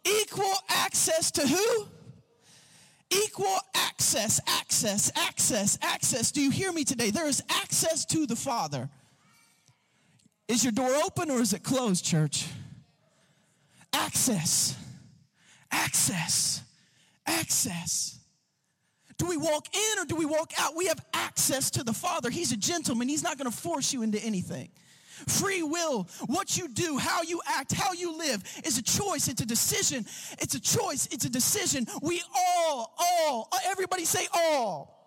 equal 0.05 0.53
access 0.69 1.31
to 1.31 1.47
who? 1.47 1.87
Equal 3.09 3.57
access, 3.75 4.39
access, 4.47 5.11
access, 5.17 5.77
access. 5.81 6.31
Do 6.31 6.41
you 6.41 6.51
hear 6.51 6.71
me 6.71 6.83
today? 6.83 7.09
There 7.09 7.27
is 7.27 7.43
access 7.49 8.05
to 8.05 8.25
the 8.25 8.35
Father. 8.35 8.89
Is 10.47 10.63
your 10.63 10.71
door 10.71 10.91
open 11.05 11.31
or 11.31 11.39
is 11.39 11.53
it 11.53 11.63
closed, 11.63 12.05
church? 12.05 12.47
Access. 13.91 14.75
Access. 15.71 16.63
Access. 17.25 18.19
Do 19.17 19.27
we 19.27 19.37
walk 19.37 19.67
in 19.73 19.99
or 19.99 20.05
do 20.05 20.15
we 20.15 20.25
walk 20.25 20.51
out? 20.57 20.75
We 20.75 20.87
have 20.87 20.99
access 21.13 21.69
to 21.71 21.83
the 21.83 21.93
Father. 21.93 22.29
He's 22.29 22.51
a 22.51 22.57
gentleman, 22.57 23.07
He's 23.07 23.23
not 23.23 23.37
going 23.37 23.49
to 23.49 23.55
force 23.55 23.93
you 23.93 24.01
into 24.01 24.19
anything. 24.19 24.69
Free 25.27 25.61
will, 25.61 26.07
what 26.25 26.57
you 26.57 26.67
do, 26.67 26.97
how 26.97 27.21
you 27.21 27.41
act, 27.45 27.73
how 27.73 27.93
you 27.93 28.17
live 28.17 28.43
is 28.65 28.79
a 28.79 28.81
choice. 28.81 29.27
It's 29.27 29.41
a 29.41 29.45
decision. 29.45 30.05
It's 30.39 30.55
a 30.55 30.59
choice. 30.59 31.07
It's 31.11 31.25
a 31.25 31.29
decision. 31.29 31.85
We 32.01 32.23
all, 32.35 32.95
all, 32.97 33.49
everybody 33.65 34.05
say 34.05 34.27
all. 34.33 35.00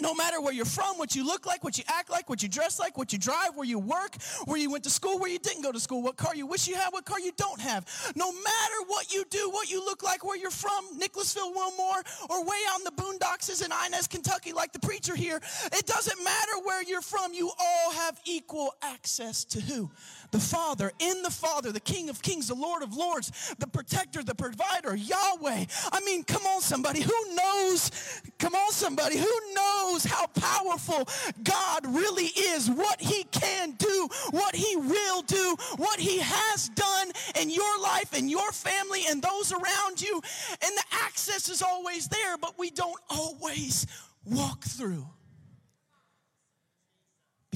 No 0.00 0.14
matter 0.14 0.40
where 0.40 0.52
you're 0.52 0.64
from, 0.64 0.98
what 0.98 1.14
you 1.14 1.24
look 1.24 1.46
like, 1.46 1.64
what 1.64 1.78
you 1.78 1.84
act 1.88 2.10
like, 2.10 2.28
what 2.28 2.42
you 2.42 2.48
dress 2.48 2.78
like, 2.78 2.96
what 2.96 3.12
you 3.12 3.18
drive, 3.18 3.50
where 3.54 3.66
you 3.66 3.78
work, 3.78 4.16
where 4.44 4.58
you 4.58 4.70
went 4.70 4.84
to 4.84 4.90
school, 4.90 5.18
where 5.18 5.30
you 5.30 5.38
didn't 5.38 5.62
go 5.62 5.72
to 5.72 5.80
school, 5.80 6.02
what 6.02 6.16
car 6.16 6.34
you 6.34 6.46
wish 6.46 6.68
you 6.68 6.74
had, 6.74 6.90
what 6.90 7.04
car 7.04 7.20
you 7.20 7.32
don't 7.36 7.60
have. 7.60 7.86
No 8.14 8.32
matter 8.32 8.74
what 8.86 9.12
you 9.12 9.24
do, 9.30 9.50
what 9.50 9.70
you 9.70 9.84
look 9.84 10.02
like, 10.02 10.24
where 10.24 10.36
you're 10.36 10.50
from, 10.50 10.84
Nicholasville, 10.96 11.52
Wilmore, 11.52 12.02
or 12.28 12.44
way 12.44 12.56
out 12.70 12.78
in 12.78 12.84
the 12.84 13.02
boondocks 13.02 13.64
in 13.64 13.70
Inez, 13.86 14.06
Kentucky, 14.06 14.52
like 14.52 14.72
the 14.72 14.78
preacher 14.78 15.14
here, 15.14 15.40
it 15.72 15.86
doesn't 15.86 16.22
matter 16.22 16.52
where 16.64 16.82
you're 16.82 17.02
from. 17.02 17.34
You 17.34 17.50
all 17.58 17.92
have 17.92 18.20
equal 18.24 18.74
access 18.82 19.44
to 19.46 19.60
who? 19.60 19.90
The 20.30 20.40
Father, 20.40 20.92
in 20.98 21.22
the 21.22 21.30
Father, 21.30 21.72
the 21.72 21.80
King 21.80 22.08
of 22.08 22.22
Kings, 22.22 22.48
the 22.48 22.54
Lord 22.54 22.82
of 22.82 22.94
Lords, 22.94 23.54
the 23.58 23.66
protector, 23.66 24.22
the 24.22 24.34
provider, 24.34 24.94
Yahweh. 24.94 25.64
I 25.92 26.00
mean, 26.04 26.24
come 26.24 26.46
on, 26.46 26.60
somebody. 26.60 27.00
Who 27.00 27.34
knows? 27.34 27.90
Come 28.38 28.54
on, 28.54 28.72
somebody. 28.72 29.18
Who 29.18 29.54
knows 29.54 30.04
how 30.04 30.26
powerful 30.28 31.08
God 31.42 31.86
really 31.86 32.26
is? 32.26 32.70
What 32.70 33.00
He 33.00 33.24
can 33.24 33.72
do, 33.72 34.08
what 34.30 34.54
He 34.54 34.76
will 34.76 35.22
do, 35.22 35.56
what 35.76 35.98
He 35.98 36.18
has 36.18 36.68
done 36.70 37.10
in 37.40 37.50
your 37.50 37.80
life 37.80 38.12
and 38.16 38.30
your 38.30 38.52
family 38.52 39.04
and 39.08 39.22
those 39.22 39.52
around 39.52 40.00
you. 40.00 40.20
And 40.62 40.76
the 40.76 40.84
access 41.04 41.48
is 41.48 41.62
always 41.62 42.08
there, 42.08 42.38
but 42.38 42.58
we 42.58 42.70
don't 42.70 43.00
always 43.08 43.86
walk 44.24 44.64
through 44.64 45.06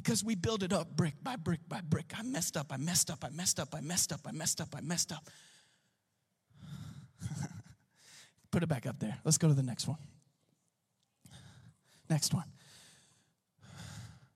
because 0.04 0.22
we 0.22 0.34
build 0.34 0.62
it 0.62 0.72
up 0.72 0.94
brick 0.94 1.14
by 1.22 1.36
brick 1.36 1.60
by 1.66 1.80
brick. 1.80 2.12
I 2.16 2.22
messed 2.22 2.56
up, 2.58 2.66
I 2.70 2.76
messed 2.76 3.10
up, 3.10 3.24
I 3.24 3.30
messed 3.30 3.58
up, 3.58 3.74
I 3.74 3.80
messed 3.80 4.12
up, 4.12 4.20
I 4.26 4.32
messed 4.32 4.60
up, 4.60 4.68
I 4.76 4.80
messed 4.82 5.12
up. 5.12 5.26
Put 8.50 8.62
it 8.62 8.68
back 8.68 8.86
up 8.86 8.98
there. 9.00 9.16
Let's 9.24 9.38
go 9.38 9.48
to 9.48 9.54
the 9.54 9.62
next 9.62 9.88
one. 9.88 9.96
Next 12.10 12.34
one. 12.34 12.44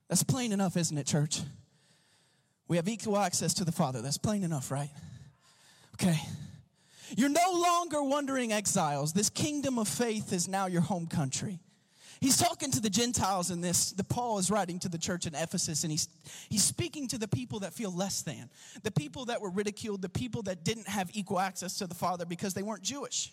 That's 0.09 0.23
plain 0.23 0.51
enough, 0.51 0.75
isn't 0.75 0.97
it, 0.97 1.05
church? 1.05 1.41
We 2.67 2.77
have 2.77 2.87
equal 2.87 3.17
access 3.17 3.53
to 3.55 3.63
the 3.63 3.71
Father. 3.71 4.01
That's 4.01 4.17
plain 4.17 4.43
enough, 4.43 4.71
right? 4.71 4.89
Okay. 5.93 6.19
You're 7.15 7.29
no 7.29 7.51
longer 7.53 8.01
wandering 8.01 8.51
exiles. 8.51 9.13
This 9.13 9.29
kingdom 9.29 9.77
of 9.77 9.87
faith 9.87 10.33
is 10.33 10.47
now 10.47 10.65
your 10.65 10.81
home 10.81 11.05
country. 11.05 11.59
He's 12.21 12.37
talking 12.37 12.71
to 12.71 12.81
the 12.81 12.89
Gentiles 12.89 13.49
in 13.49 13.61
this. 13.61 13.91
The 13.91 14.03
Paul 14.03 14.39
is 14.39 14.51
writing 14.51 14.79
to 14.79 14.89
the 14.89 14.97
church 14.97 15.25
in 15.25 15.35
Ephesus, 15.35 15.83
and 15.83 15.91
he's, 15.91 16.09
he's 16.49 16.63
speaking 16.63 17.07
to 17.09 17.17
the 17.17 17.27
people 17.27 17.59
that 17.61 17.73
feel 17.73 17.95
less 17.95 18.21
than, 18.21 18.49
the 18.83 18.91
people 18.91 19.25
that 19.25 19.41
were 19.41 19.49
ridiculed, 19.49 20.01
the 20.01 20.09
people 20.09 20.41
that 20.43 20.63
didn't 20.63 20.87
have 20.87 21.09
equal 21.13 21.39
access 21.39 21.77
to 21.77 21.87
the 21.87 21.95
Father 21.95 22.25
because 22.25 22.53
they 22.53 22.63
weren't 22.63 22.83
Jewish. 22.83 23.31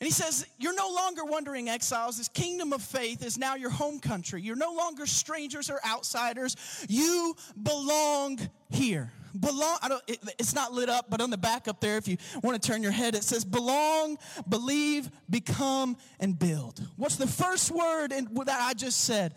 And 0.00 0.06
he 0.06 0.12
says, 0.12 0.46
You're 0.58 0.74
no 0.74 0.92
longer 0.94 1.24
wandering 1.24 1.68
exiles. 1.68 2.18
This 2.18 2.28
kingdom 2.28 2.72
of 2.72 2.82
faith 2.82 3.24
is 3.24 3.38
now 3.38 3.54
your 3.54 3.70
home 3.70 3.98
country. 3.98 4.42
You're 4.42 4.56
no 4.56 4.74
longer 4.74 5.06
strangers 5.06 5.70
or 5.70 5.80
outsiders. 5.86 6.56
You 6.88 7.34
belong 7.62 8.38
here 8.68 9.10
belong 9.40 9.78
I 9.82 9.88
don't, 9.88 10.02
it, 10.06 10.18
it's 10.38 10.54
not 10.54 10.72
lit 10.72 10.88
up 10.88 11.06
but 11.08 11.20
on 11.20 11.30
the 11.30 11.38
back 11.38 11.68
up 11.68 11.80
there 11.80 11.96
if 11.96 12.08
you 12.08 12.16
want 12.42 12.60
to 12.60 12.68
turn 12.68 12.82
your 12.82 12.92
head 12.92 13.14
it 13.14 13.24
says 13.24 13.44
belong 13.44 14.18
believe 14.48 15.10
become 15.28 15.96
and 16.20 16.38
build. 16.38 16.80
What's 16.96 17.16
the 17.16 17.26
first 17.26 17.70
word 17.70 18.12
in, 18.12 18.28
that 18.46 18.60
i 18.60 18.74
just 18.74 19.04
said? 19.04 19.34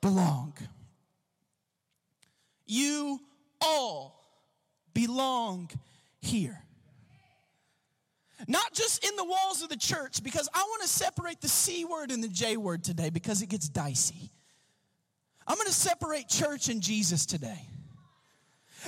Belong. 0.00 0.54
You 2.66 3.20
all 3.60 4.24
belong 4.94 5.70
here. 6.20 6.58
Not 8.48 8.72
just 8.72 9.04
in 9.04 9.14
the 9.16 9.24
walls 9.24 9.62
of 9.62 9.68
the 9.68 9.76
church 9.76 10.22
because 10.22 10.48
i 10.52 10.62
want 10.62 10.82
to 10.82 10.88
separate 10.88 11.40
the 11.40 11.48
c 11.48 11.84
word 11.84 12.10
and 12.10 12.22
the 12.22 12.28
j 12.28 12.56
word 12.56 12.82
today 12.82 13.10
because 13.10 13.42
it 13.42 13.48
gets 13.48 13.68
dicey. 13.68 14.32
I'm 15.46 15.56
going 15.56 15.68
to 15.68 15.72
separate 15.72 16.28
church 16.28 16.68
and 16.68 16.80
jesus 16.80 17.26
today 17.26 17.68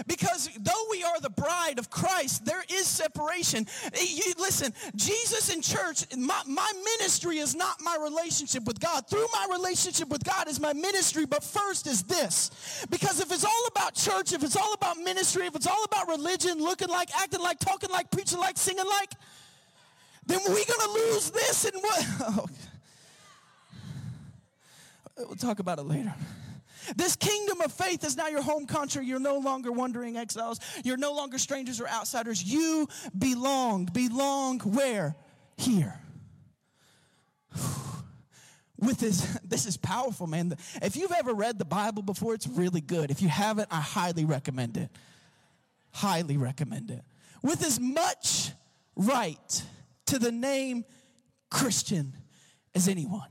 because 0.06 0.48
though 0.60 0.86
we 0.90 1.02
are 1.02 1.20
the 1.20 1.30
bride 1.30 1.78
of 1.78 1.90
Christ, 1.90 2.44
there 2.44 2.64
is 2.70 2.86
separation. 2.86 3.66
Eh, 3.92 4.06
you, 4.08 4.32
listen, 4.38 4.72
Jesus 4.96 5.54
in 5.54 5.62
church, 5.62 6.04
my, 6.16 6.40
my 6.46 6.72
ministry 6.98 7.38
is 7.38 7.54
not 7.54 7.80
my 7.82 7.96
relationship 8.00 8.64
with 8.64 8.80
God. 8.80 9.08
Through 9.08 9.26
my 9.32 9.48
relationship 9.52 10.08
with 10.08 10.24
God 10.24 10.48
is 10.48 10.60
my 10.60 10.72
ministry, 10.72 11.26
but 11.26 11.42
first 11.42 11.86
is 11.86 12.02
this. 12.02 12.84
Because 12.90 13.20
if 13.20 13.30
it's 13.32 13.44
all 13.44 13.66
about 13.68 13.94
church, 13.94 14.32
if 14.32 14.42
it's 14.42 14.56
all 14.56 14.72
about 14.74 14.98
ministry, 14.98 15.46
if 15.46 15.54
it's 15.54 15.66
all 15.66 15.84
about 15.84 16.08
religion, 16.08 16.58
looking 16.58 16.88
like, 16.88 17.10
acting 17.16 17.40
like, 17.40 17.58
talking 17.58 17.90
like, 17.90 18.10
preaching 18.10 18.38
like, 18.38 18.56
singing 18.56 18.86
like, 18.86 19.12
then 20.26 20.40
we're 20.46 20.54
going 20.54 20.80
to 20.80 20.90
lose 20.92 21.30
this 21.30 21.64
and 21.64 21.82
what? 21.82 22.06
Oh. 25.16 25.26
We'll 25.28 25.36
talk 25.36 25.60
about 25.60 25.78
it 25.78 25.82
later. 25.82 26.12
This 26.96 27.16
kingdom 27.16 27.60
of 27.60 27.72
faith 27.72 28.04
is 28.04 28.16
now 28.16 28.28
your 28.28 28.42
home 28.42 28.66
country. 28.66 29.06
You're 29.06 29.20
no 29.20 29.38
longer 29.38 29.72
wandering 29.72 30.16
exiles. 30.16 30.60
You're 30.84 30.96
no 30.96 31.12
longer 31.12 31.38
strangers 31.38 31.80
or 31.80 31.88
outsiders. 31.88 32.42
You 32.42 32.88
belong. 33.16 33.86
Belong 33.86 34.60
where? 34.60 35.16
Here. 35.56 35.98
With 38.78 38.98
this, 38.98 39.38
this 39.44 39.66
is 39.66 39.76
powerful, 39.76 40.26
man. 40.26 40.56
If 40.82 40.96
you've 40.96 41.12
ever 41.12 41.32
read 41.32 41.58
the 41.58 41.64
Bible 41.64 42.02
before, 42.02 42.34
it's 42.34 42.46
really 42.46 42.80
good. 42.80 43.10
If 43.10 43.22
you 43.22 43.28
haven't, 43.28 43.68
I 43.70 43.80
highly 43.80 44.24
recommend 44.24 44.76
it. 44.76 44.90
Highly 45.92 46.36
recommend 46.36 46.90
it. 46.90 47.02
With 47.42 47.64
as 47.64 47.78
much 47.78 48.50
right 48.96 49.62
to 50.06 50.18
the 50.18 50.32
name 50.32 50.84
Christian 51.50 52.14
as 52.74 52.88
anyone. 52.88 53.28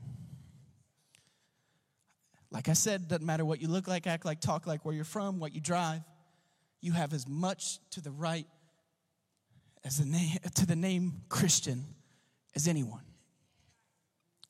Like 2.54 2.68
I 2.68 2.72
said, 2.74 3.08
doesn't 3.08 3.26
matter 3.26 3.44
what 3.44 3.60
you 3.60 3.66
look 3.66 3.88
like, 3.88 4.06
act 4.06 4.24
like, 4.24 4.40
talk 4.40 4.64
like, 4.64 4.84
where 4.84 4.94
you're 4.94 5.04
from, 5.04 5.40
what 5.40 5.52
you 5.52 5.60
drive. 5.60 6.02
You 6.80 6.92
have 6.92 7.12
as 7.12 7.26
much 7.26 7.80
to 7.90 8.00
the 8.00 8.12
right 8.12 8.46
as 9.84 9.98
the 9.98 10.04
name 10.04 10.38
to 10.54 10.64
the 10.64 10.76
name 10.76 11.22
Christian 11.28 11.84
as 12.54 12.68
anyone. 12.68 13.02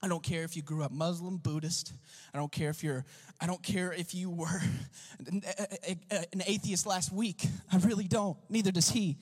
I 0.02 0.08
don't 0.08 0.22
care 0.22 0.42
if 0.42 0.54
you 0.54 0.60
grew 0.60 0.82
up 0.82 0.92
Muslim, 0.92 1.38
Buddhist. 1.38 1.94
I 2.34 2.38
don't 2.38 2.52
care 2.52 2.68
if 2.68 2.84
you're 2.84 3.06
I 3.40 3.46
don't 3.46 3.62
care 3.62 3.90
if 3.90 4.14
you 4.14 4.28
were 4.28 4.60
an 5.26 6.42
atheist 6.46 6.84
last 6.86 7.10
week. 7.10 7.46
I 7.72 7.78
really 7.78 8.06
don't. 8.06 8.36
Neither 8.50 8.70
does 8.70 8.90
he. 8.90 9.16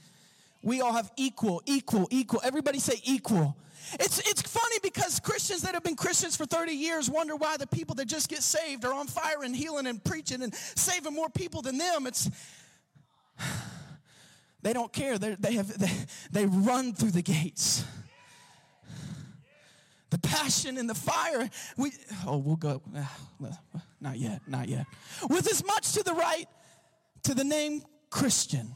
We 0.63 0.81
all 0.81 0.93
have 0.93 1.11
equal, 1.17 1.63
equal, 1.67 2.07
equal. 2.11 2.41
Everybody 2.45 2.79
say 2.79 3.01
equal. 3.05 3.57
It's, 3.95 4.19
it's 4.21 4.43
funny 4.43 4.77
because 4.83 5.21
Christians 5.21 5.63
that 5.63 5.75
have 5.75 5.83
been 5.83 5.97
Christians 5.97 6.37
for 6.37 6.47
30 6.47 6.73
years 6.73 7.11
wonder 7.11 7.37
why 7.37 7.57
the 7.57 7.67
people 7.67 7.95
that 7.97 8.07
just 8.07 8.29
get 8.29 8.43
saved 8.43 8.85
are 8.85 8.95
on 8.95 9.07
fire 9.07 9.43
and 9.43 9.55
healing 9.55 9.87
and 9.87 10.03
preaching 10.03 10.43
and 10.43 10.55
saving 10.55 11.15
more 11.15 11.29
people 11.29 11.63
than 11.63 11.79
them. 11.79 12.07
It's 12.07 12.31
they 14.63 14.73
don't 14.73 14.93
care. 14.93 15.19
They're, 15.19 15.37
they 15.37 15.55
have 15.55 15.79
they, 15.79 15.91
they 16.31 16.47
run 16.47 16.95
through 16.95 17.11
the 17.11 17.23
gates. 17.23 17.85
The 20.11 20.19
passion 20.19 20.77
and 20.79 20.89
the 20.89 20.95
fire. 20.95 21.49
We 21.77 21.93
oh 22.27 22.39
we'll 22.39 22.57
go. 22.57 22.83
Not 24.01 24.19
yet. 24.19 24.43
Not 24.47 24.69
yet. 24.69 24.87
With 25.29 25.51
as 25.51 25.65
much 25.65 25.93
to 25.93 26.03
the 26.03 26.13
right 26.15 26.47
to 27.25 27.35
the 27.35 27.45
name 27.45 27.83
Christian 28.11 28.73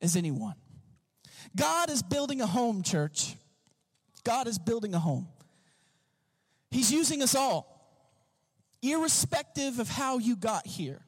as 0.00 0.16
anyone. 0.16 0.54
God 1.58 1.90
is 1.90 2.02
building 2.02 2.40
a 2.40 2.46
home, 2.46 2.82
church. 2.82 3.34
God 4.24 4.46
is 4.46 4.58
building 4.58 4.94
a 4.94 4.98
home. 4.98 5.26
He's 6.70 6.92
using 6.92 7.22
us 7.22 7.34
all, 7.34 7.74
irrespective 8.82 9.78
of 9.78 9.88
how 9.88 10.18
you 10.18 10.36
got 10.36 10.66
here. 10.66 11.00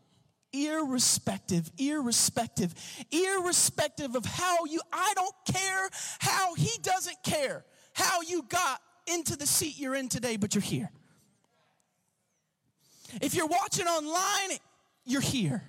Irrespective, 0.53 1.71
irrespective, 1.79 2.75
irrespective 3.13 4.17
of 4.17 4.25
how 4.25 4.65
you, 4.65 4.81
I 4.93 5.13
don't 5.15 5.35
care 5.47 5.89
how 6.19 6.55
he 6.55 6.71
doesn't 6.83 7.23
care 7.23 7.65
how 7.93 8.23
you 8.23 8.43
got 8.49 8.81
into 9.07 9.37
the 9.37 9.47
seat 9.47 9.79
you're 9.79 9.95
in 9.95 10.09
today, 10.09 10.37
but 10.37 10.55
you're 10.55 10.63
here. 10.63 10.91
If 13.21 13.35
you're 13.35 13.47
watching 13.47 13.87
online, 13.87 14.59
you're 15.05 15.21
here. 15.21 15.63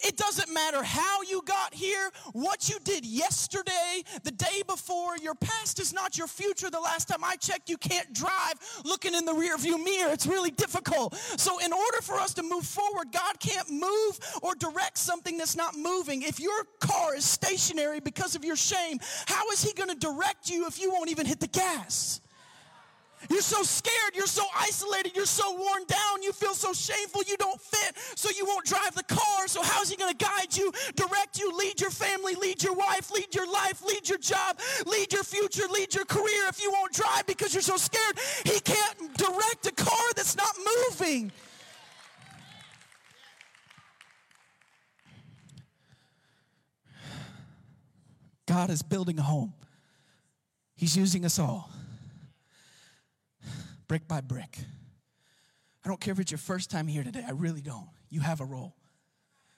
It 0.00 0.16
doesn't 0.16 0.52
matter 0.52 0.82
how 0.82 1.22
you 1.22 1.42
got 1.44 1.74
here, 1.74 2.10
what 2.32 2.68
you 2.68 2.78
did 2.84 3.04
yesterday, 3.04 4.02
the 4.22 4.30
day 4.30 4.62
before. 4.66 5.16
Your 5.18 5.34
past 5.34 5.80
is 5.80 5.92
not 5.92 6.16
your 6.16 6.26
future. 6.26 6.70
The 6.70 6.80
last 6.80 7.08
time 7.08 7.24
I 7.24 7.36
checked, 7.36 7.68
you 7.68 7.76
can't 7.76 8.12
drive 8.12 8.54
looking 8.84 9.14
in 9.14 9.24
the 9.24 9.32
rearview 9.32 9.82
mirror. 9.82 10.12
It's 10.12 10.26
really 10.26 10.50
difficult. 10.50 11.14
So, 11.36 11.58
in 11.58 11.72
order 11.72 12.00
for 12.02 12.16
us 12.16 12.34
to 12.34 12.42
move 12.42 12.64
forward, 12.64 13.08
God 13.12 13.40
can't 13.40 13.70
move 13.70 14.18
or 14.42 14.54
direct 14.54 14.98
something 14.98 15.38
that's 15.38 15.56
not 15.56 15.76
moving. 15.76 16.22
If 16.22 16.40
your 16.40 16.64
car 16.80 17.16
is 17.16 17.24
stationary 17.24 18.00
because 18.00 18.34
of 18.34 18.44
your 18.44 18.56
shame, 18.56 18.98
how 19.26 19.48
is 19.50 19.62
He 19.62 19.72
going 19.72 19.90
to 19.90 19.96
direct 19.96 20.50
you 20.50 20.66
if 20.66 20.80
you 20.80 20.90
won't 20.90 21.10
even 21.10 21.26
hit 21.26 21.40
the 21.40 21.48
gas? 21.48 22.20
You're 23.28 23.42
so 23.42 23.62
scared. 23.62 24.14
You're 24.14 24.26
so 24.26 24.44
isolated. 24.58 25.14
You're 25.14 25.26
so 25.26 25.52
worn 25.52 25.84
down. 25.86 26.22
You 26.22 26.32
feel 26.32 26.54
so 26.54 26.72
shameful. 26.72 27.22
You 27.26 27.36
don't 27.36 27.60
fit. 27.60 27.96
So 28.14 28.30
you 28.30 28.46
won't 28.46 28.64
drive 28.64 28.94
the 28.94 29.02
car. 29.02 29.46
So 29.46 29.60
how's 29.62 29.90
he 29.90 29.96
going 29.96 30.16
to 30.16 30.24
guide 30.24 30.56
you, 30.56 30.72
direct 30.94 31.38
you, 31.38 31.54
lead 31.56 31.80
your 31.80 31.90
family, 31.90 32.34
lead 32.34 32.62
your 32.62 32.74
wife, 32.74 33.10
lead 33.10 33.34
your 33.34 33.50
life, 33.50 33.82
lead 33.86 34.08
your 34.08 34.18
job, 34.18 34.58
lead 34.86 35.12
your 35.12 35.22
future, 35.22 35.64
lead 35.70 35.94
your 35.94 36.06
career 36.06 36.48
if 36.48 36.62
you 36.62 36.72
won't 36.72 36.92
drive 36.92 37.26
because 37.26 37.52
you're 37.52 37.62
so 37.62 37.76
scared? 37.76 38.18
He 38.44 38.58
can't 38.60 39.16
direct 39.16 39.66
a 39.66 39.72
car 39.72 40.12
that's 40.16 40.36
not 40.36 40.54
moving. 40.88 41.30
God 48.46 48.70
is 48.70 48.82
building 48.82 49.18
a 49.18 49.22
home. 49.22 49.52
He's 50.74 50.96
using 50.96 51.24
us 51.24 51.38
all 51.38 51.70
brick 53.90 54.06
by 54.06 54.20
brick. 54.20 54.56
I 55.84 55.88
don't 55.88 56.00
care 56.00 56.12
if 56.12 56.20
it's 56.20 56.30
your 56.30 56.38
first 56.38 56.70
time 56.70 56.86
here 56.86 57.02
today, 57.02 57.24
I 57.26 57.32
really 57.32 57.60
don't. 57.60 57.88
You 58.08 58.20
have 58.20 58.40
a 58.40 58.44
role. 58.44 58.76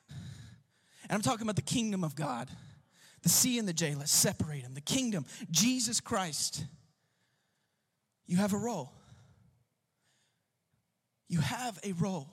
And 0.08 1.12
I'm 1.12 1.20
talking 1.20 1.42
about 1.42 1.56
the 1.56 1.60
kingdom 1.60 2.02
of 2.02 2.16
God. 2.16 2.48
The 3.24 3.28
C 3.28 3.58
and 3.58 3.68
the 3.68 3.74
J, 3.74 3.94
let's 3.94 4.10
separate 4.10 4.62
them. 4.62 4.72
The 4.72 4.80
kingdom, 4.80 5.26
Jesus 5.50 6.00
Christ. 6.00 6.64
You 8.26 8.38
have 8.38 8.54
a 8.54 8.56
role. 8.56 8.94
You 11.28 11.40
have 11.40 11.78
a 11.84 11.92
role. 11.92 12.30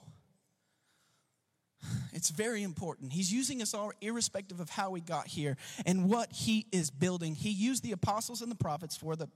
It's 2.14 2.30
very 2.30 2.62
important. 2.62 3.12
He's 3.12 3.30
using 3.30 3.60
us 3.60 3.74
all 3.74 3.92
irrespective 4.00 4.58
of 4.58 4.70
how 4.70 4.88
we 4.88 5.02
got 5.02 5.26
here 5.26 5.58
and 5.84 6.08
what 6.08 6.32
he 6.32 6.66
is 6.72 6.90
building. 6.90 7.34
He 7.34 7.50
used 7.50 7.82
the 7.82 7.92
apostles 7.92 8.40
and 8.40 8.50
the 8.50 8.56
prophets 8.56 8.96
for 8.96 9.16
the 9.16 9.28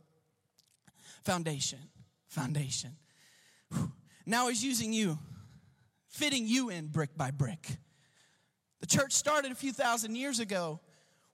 foundation 1.24 1.90
foundation. 2.28 2.96
Now 4.26 4.48
he's 4.48 4.64
using 4.64 4.92
you, 4.92 5.18
fitting 6.08 6.46
you 6.46 6.70
in 6.70 6.88
brick 6.88 7.16
by 7.16 7.30
brick. 7.30 7.68
The 8.80 8.86
church 8.86 9.12
started 9.12 9.52
a 9.52 9.54
few 9.54 9.72
thousand 9.72 10.16
years 10.16 10.40
ago 10.40 10.80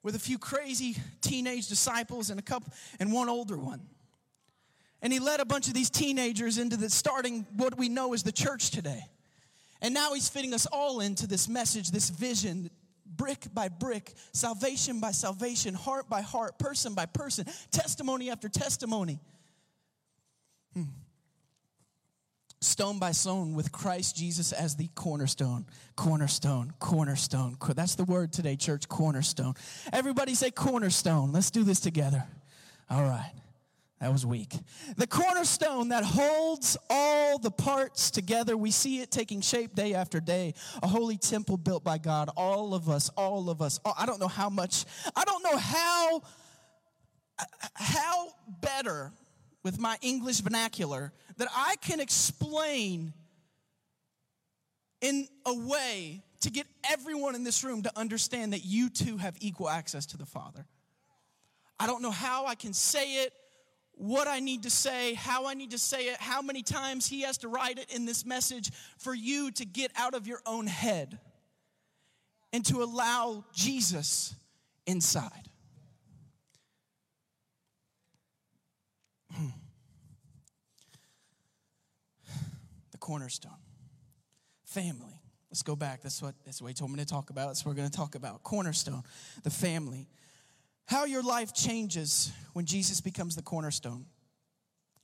with 0.03 0.15
a 0.15 0.19
few 0.19 0.39
crazy 0.39 0.97
teenage 1.21 1.69
disciples 1.69 2.31
and 2.31 2.39
a 2.39 2.43
couple 2.43 2.73
and 2.99 3.13
one 3.13 3.29
older 3.29 3.57
one. 3.57 3.81
And 5.03 5.13
he 5.13 5.19
led 5.19 5.41
a 5.41 5.45
bunch 5.45 5.69
of 5.69 5.75
these 5.75 5.91
teenagers 5.91 6.59
into 6.59 6.77
the 6.77 6.91
starting 6.91 7.47
what 7.57 7.79
we 7.79 7.89
know 7.89 8.13
as 8.13 8.23
the 8.23 8.33
church 8.33 8.71
today. 8.71 9.05
And 9.81 9.95
now 9.95 10.13
he's 10.13 10.29
fitting 10.29 10.53
us 10.53 10.67
all 10.67 11.01
into 11.01 11.27
this 11.27 11.49
message, 11.49 11.91
this 11.91 12.11
vision, 12.11 12.71
brick 13.07 13.47
by 13.53 13.69
brick, 13.69 14.15
salvation 14.33 15.01
by 15.01 15.11
salvation, 15.11 15.75
heart 15.75 16.09
by 16.09 16.21
heart, 16.21 16.59
person 16.59 16.95
by 16.95 17.07
person, 17.07 17.47
testimony 17.71 18.31
after 18.31 18.49
testimony. 18.49 19.21
Hmm. 20.75 20.85
Stone 22.63 22.99
by 22.99 23.13
stone 23.13 23.55
with 23.55 23.73
Christ 23.73 24.17
Jesus 24.17 24.53
as 24.53 24.77
the 24.77 24.89
cornerstone. 24.95 25.65
Cornerstone, 25.97 26.75
cornerstone. 26.79 27.57
That's 27.75 27.95
the 27.95 28.05
word 28.05 28.33
today, 28.35 28.57
church, 28.57 28.87
cornerstone. 28.87 29.55
Everybody 29.93 30.35
say 30.35 30.51
cornerstone. 30.51 31.33
Let's 31.33 31.51
do 31.51 31.65
this 31.65 31.81
together. 31.81 32.25
All 32.91 33.03
right. 33.03 33.33
That 34.01 34.13
was 34.13 34.25
weak. 34.25 34.55
The 34.97 35.07
cornerstone 35.07 35.91
that 35.91 36.05
holds 36.05 36.77
all 36.89 37.39
the 37.39 37.51
parts 37.51 38.11
together. 38.11 38.57
We 38.57 38.71
see 38.71 39.01
it 39.01 39.11
taking 39.11 39.43
shape 39.43 39.75
day 39.75 39.93
after 39.93 40.21
day. 40.21 40.55
A 40.83 40.87
holy 40.87 41.19
temple 41.19 41.59
built 41.59 41.85
by 41.85 41.99
God. 41.99 42.31
All 42.35 42.75
of 42.75 42.89
us, 42.89 43.11
all 43.11 43.51
of 43.51 43.61
us. 43.61 43.79
I 43.99 44.07
don't 44.07 44.19
know 44.19 44.29
how 44.29 44.49
much, 44.49 44.87
I 45.15 45.25
don't 45.25 45.43
know 45.43 45.57
how, 45.57 46.23
how 47.75 48.29
better 48.63 49.13
with 49.63 49.79
my 49.79 49.99
English 50.01 50.41
vernacular 50.41 51.13
that 51.37 51.49
I 51.55 51.77
can 51.77 52.01
explain 52.01 53.13
in 55.01 55.27
a 55.47 55.55
way 55.55 56.23
to 56.41 56.51
get 56.51 56.67
everyone 56.91 57.35
in 57.35 57.45
this 57.45 57.65
room 57.65 57.83
to 57.83 57.99
understand 57.99 58.53
that 58.53 58.65
you 58.65 58.89
too 58.89 59.19
have 59.19 59.37
equal 59.41 59.69
access 59.69 60.07
to 60.07 60.17
the 60.17 60.27
Father. 60.27 60.67
I 61.79 61.87
don't 61.87 62.03
know 62.03 62.11
how 62.11 62.47
I 62.47 62.55
can 62.55 62.73
say 62.73 63.25
it, 63.25 63.33
what 63.93 64.29
I 64.29 64.41
need 64.41 64.63
to 64.63 64.71
say, 64.71 65.15
how 65.15 65.47
I 65.47 65.55
need 65.55 65.73
to 65.73 65.79
say 65.79 66.09
it, 66.09 66.17
how 66.19 66.41
many 66.41 66.63
times 66.63 67.07
He 67.07 67.23
has 67.23 67.39
to 67.39 67.49
write 67.49 67.79
it 67.79 67.95
in 67.95 68.07
this 68.07 68.25
message 68.25 68.71
for 68.99 69.15
you 69.15 69.51
to 69.53 69.67
get 69.67 69.91
out 69.97 70.15
of 70.15 70.27
your 70.27 70.41
own 70.47 70.67
head 70.67 71.19
and 72.53 72.65
to 72.67 72.83
allow 72.83 73.45
Jesus 73.53 74.35
inside. 74.87 75.50
Cornerstone. 83.01 83.59
Family. 84.65 85.21
Let's 85.51 85.63
go 85.63 85.75
back. 85.75 86.03
That's 86.03 86.23
what, 86.23 86.35
that's 86.45 86.63
what 86.63 86.69
he 86.69 86.75
told 86.75 86.93
me 86.93 86.99
to 86.99 87.05
talk 87.05 87.31
about. 87.31 87.49
That's 87.49 87.65
what 87.65 87.73
we're 87.73 87.79
going 87.79 87.91
to 87.91 87.97
talk 87.97 88.15
about. 88.15 88.45
Cornerstone, 88.45 89.03
the 89.43 89.51
family. 89.51 90.09
How 90.87 91.07
your 91.07 91.23
life 91.23 91.53
changes 91.55 92.33
when 92.53 92.67
Jesus 92.67 93.01
becomes 93.01 93.35
the 93.35 93.43
cornerstone. 93.43 94.07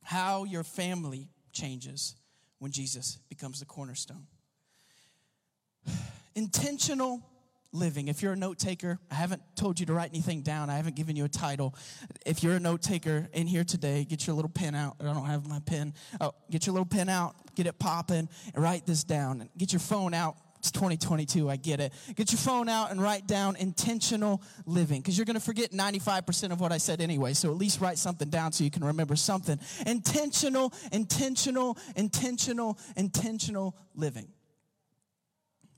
How 0.02 0.44
your 0.44 0.62
family 0.62 1.28
changes 1.52 2.14
when 2.58 2.70
Jesus 2.70 3.18
becomes 3.28 3.58
the 3.58 3.66
cornerstone. 3.66 4.26
Intentional 6.36 7.22
living. 7.76 8.08
If 8.08 8.22
you're 8.22 8.32
a 8.32 8.36
note 8.36 8.58
taker, 8.58 8.98
I 9.10 9.14
haven't 9.14 9.42
told 9.54 9.78
you 9.78 9.86
to 9.86 9.92
write 9.92 10.10
anything 10.10 10.42
down. 10.42 10.70
I 10.70 10.76
haven't 10.76 10.96
given 10.96 11.16
you 11.16 11.24
a 11.24 11.28
title. 11.28 11.74
If 12.24 12.42
you're 12.42 12.56
a 12.56 12.60
note 12.60 12.82
taker 12.82 13.28
in 13.32 13.46
here 13.46 13.64
today, 13.64 14.04
get 14.04 14.26
your 14.26 14.34
little 14.34 14.50
pen 14.50 14.74
out. 14.74 14.96
I 15.00 15.04
don't 15.04 15.26
have 15.26 15.46
my 15.48 15.60
pen. 15.60 15.94
Oh, 16.20 16.32
get 16.50 16.66
your 16.66 16.72
little 16.72 16.86
pen 16.86 17.08
out, 17.08 17.36
get 17.54 17.66
it 17.66 17.78
popping, 17.78 18.28
and 18.54 18.62
write 18.62 18.86
this 18.86 19.04
down. 19.04 19.48
Get 19.56 19.72
your 19.72 19.80
phone 19.80 20.14
out. 20.14 20.36
It's 20.58 20.72
2022, 20.72 21.48
I 21.48 21.56
get 21.56 21.78
it. 21.80 21.92
Get 22.16 22.32
your 22.32 22.38
phone 22.38 22.68
out 22.68 22.90
and 22.90 23.00
write 23.00 23.28
down 23.28 23.54
intentional 23.54 24.42
living 24.64 25.00
because 25.00 25.16
you're 25.16 25.24
going 25.24 25.34
to 25.34 25.40
forget 25.40 25.70
95% 25.70 26.50
of 26.50 26.60
what 26.60 26.72
I 26.72 26.78
said 26.78 27.00
anyway. 27.00 27.34
So 27.34 27.50
at 27.50 27.56
least 27.56 27.80
write 27.80 27.98
something 27.98 28.30
down 28.30 28.50
so 28.50 28.64
you 28.64 28.70
can 28.70 28.82
remember 28.82 29.14
something. 29.14 29.60
Intentional, 29.86 30.72
intentional, 30.90 31.78
intentional, 31.94 32.78
intentional 32.96 33.76
living. 33.94 34.26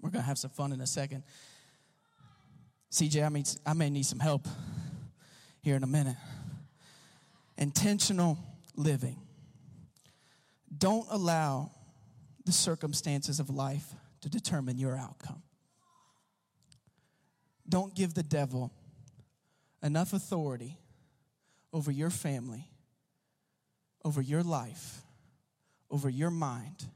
We're 0.00 0.11
going 0.11 0.22
to 0.22 0.28
have 0.28 0.38
some 0.38 0.50
fun 0.50 0.72
in 0.72 0.80
a 0.80 0.87
second. 0.87 1.24
CJ, 2.90 3.22
I, 3.66 3.70
I 3.70 3.74
may 3.74 3.90
need 3.90 4.07
some 4.07 4.18
help 4.18 4.48
here 5.61 5.77
in 5.77 5.83
a 5.83 5.87
minute. 5.87 6.16
Intentional 7.57 8.38
living. 8.77 9.18
Don't 10.77 11.07
allow 11.11 11.70
the 12.44 12.53
circumstances 12.53 13.40
of 13.40 13.51
life 13.51 13.85
to 14.22 14.31
determine 14.31 14.79
your 14.79 14.96
outcome. 14.96 15.42
Don't 17.68 17.94
give 17.94 18.14
the 18.14 18.22
devil 18.22 18.72
enough 19.83 20.14
authority 20.14 20.79
over 21.72 21.90
your 21.90 22.11
family, 22.11 22.66
over 24.05 24.22
your 24.22 24.42
life, 24.42 25.03
over 25.90 26.09
your 26.09 26.31
mind, 26.31 26.87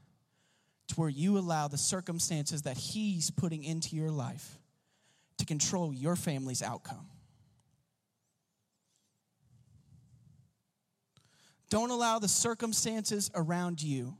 to 0.87 0.95
where 0.95 1.09
you 1.09 1.37
allow 1.37 1.67
the 1.67 1.77
circumstances 1.77 2.63
that 2.63 2.77
he's 2.77 3.29
putting 3.29 3.63
into 3.63 3.95
your 3.95 4.09
life 4.09 4.57
to 5.43 5.45
control 5.45 5.93
your 5.93 6.15
family's 6.15 6.61
outcome. 6.61 7.05
Don't 11.69 11.89
allow 11.89 12.19
the 12.19 12.27
circumstances 12.27 13.29
around 13.35 13.81
you. 13.81 14.15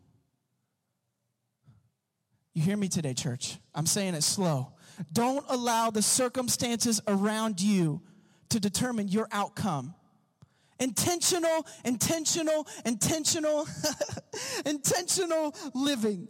You 2.53 2.61
hear 2.61 2.75
me 2.75 2.89
today, 2.89 3.13
church? 3.13 3.57
I'm 3.73 3.85
saying 3.85 4.15
it 4.15 4.23
slow. 4.23 4.73
Don't 5.13 5.45
allow 5.49 5.91
the 5.91 6.01
circumstances 6.01 7.01
around 7.07 7.61
you 7.61 8.01
to 8.49 8.59
determine 8.59 9.07
your 9.07 9.27
outcome. 9.31 9.95
Intentional, 10.79 11.65
intentional, 11.85 12.67
intentional, 12.85 13.65
intentional 14.65 15.55
living. 15.73 16.27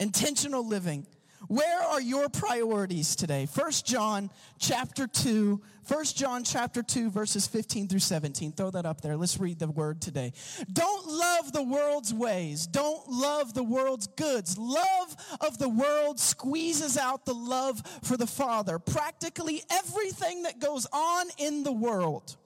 Intentional 0.00 0.66
living. 0.66 1.06
Where 1.46 1.80
are 1.80 2.00
your 2.00 2.28
priorities 2.28 3.14
today? 3.14 3.46
First 3.46 3.86
John 3.86 4.30
chapter 4.58 5.06
2, 5.06 5.60
First 5.84 6.16
John 6.16 6.42
chapter 6.42 6.82
2 6.82 7.10
verses 7.10 7.46
15 7.46 7.88
through 7.88 8.00
17. 8.00 8.52
Throw 8.52 8.70
that 8.72 8.84
up 8.84 9.00
there. 9.00 9.16
Let's 9.16 9.38
read 9.38 9.58
the 9.58 9.68
word 9.68 10.00
today. 10.00 10.32
Don't 10.70 11.06
love 11.06 11.52
the 11.52 11.62
world's 11.62 12.12
ways. 12.12 12.66
Don't 12.66 13.08
love 13.08 13.54
the 13.54 13.62
world's 13.62 14.08
goods. 14.08 14.58
Love 14.58 15.16
of 15.40 15.58
the 15.58 15.68
world 15.68 16.18
squeezes 16.18 16.98
out 16.98 17.24
the 17.24 17.34
love 17.34 17.82
for 18.02 18.16
the 18.16 18.26
Father. 18.26 18.78
Practically 18.78 19.62
everything 19.70 20.42
that 20.42 20.58
goes 20.58 20.86
on 20.92 21.26
in 21.38 21.62
the 21.62 21.72
world. 21.72 22.36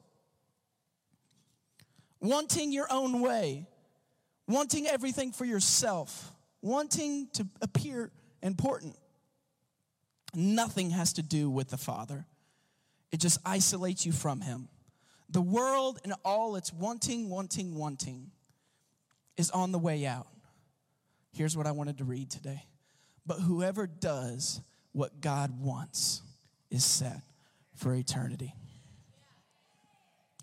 Wanting 2.21 2.71
your 2.71 2.87
own 2.93 3.21
way, 3.21 3.67
wanting 4.47 4.87
everything 4.87 5.33
for 5.33 5.45
yourself, 5.45 6.31
wanting 6.61 7.27
to 7.33 7.49
appear 7.61 8.13
important. 8.43 8.97
Nothing 10.35 10.91
has 10.91 11.15
to 11.15 11.23
do 11.23 11.51
with 11.51 11.69
the 11.69 11.77
Father, 11.77 12.27
it 13.11 13.21
just 13.21 13.39
isolates 13.45 14.07
you 14.07 14.13
from 14.13 14.41
Him. 14.41 14.69
The 15.29 15.43
world 15.43 15.99
and 16.05 16.15
all 16.25 16.57
its 16.57 16.73
wanting, 16.73 17.31
wanting, 17.31 17.75
wanting 17.75 18.31
is 19.37 19.51
on 19.51 19.73
the 19.73 19.79
way 19.79 20.07
out. 20.07 20.29
Here's 21.33 21.57
what 21.57 21.67
I 21.67 21.73
wanted 21.73 21.99
to 21.99 22.05
read 22.05 22.31
today. 22.31 22.65
But 23.25 23.39
whoever 23.39 23.87
does 23.87 24.61
what 24.93 25.21
God 25.21 25.59
wants 25.59 26.23
is 26.71 26.85
set 26.85 27.23
for 27.75 27.95
eternity. 27.95 28.55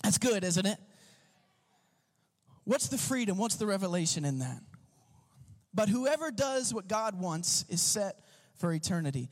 That's 0.03 0.17
good, 0.17 0.43
isn't 0.43 0.65
it? 0.65 0.77
What's 2.63 2.87
the 2.87 2.97
freedom? 2.97 3.37
What's 3.37 3.55
the 3.55 3.67
revelation 3.67 4.25
in 4.25 4.39
that? 4.39 4.61
But 5.73 5.89
whoever 5.89 6.31
does 6.31 6.73
what 6.73 6.87
God 6.87 7.19
wants 7.19 7.65
is 7.69 7.81
set 7.81 8.15
for 8.55 8.73
eternity. 8.73 9.29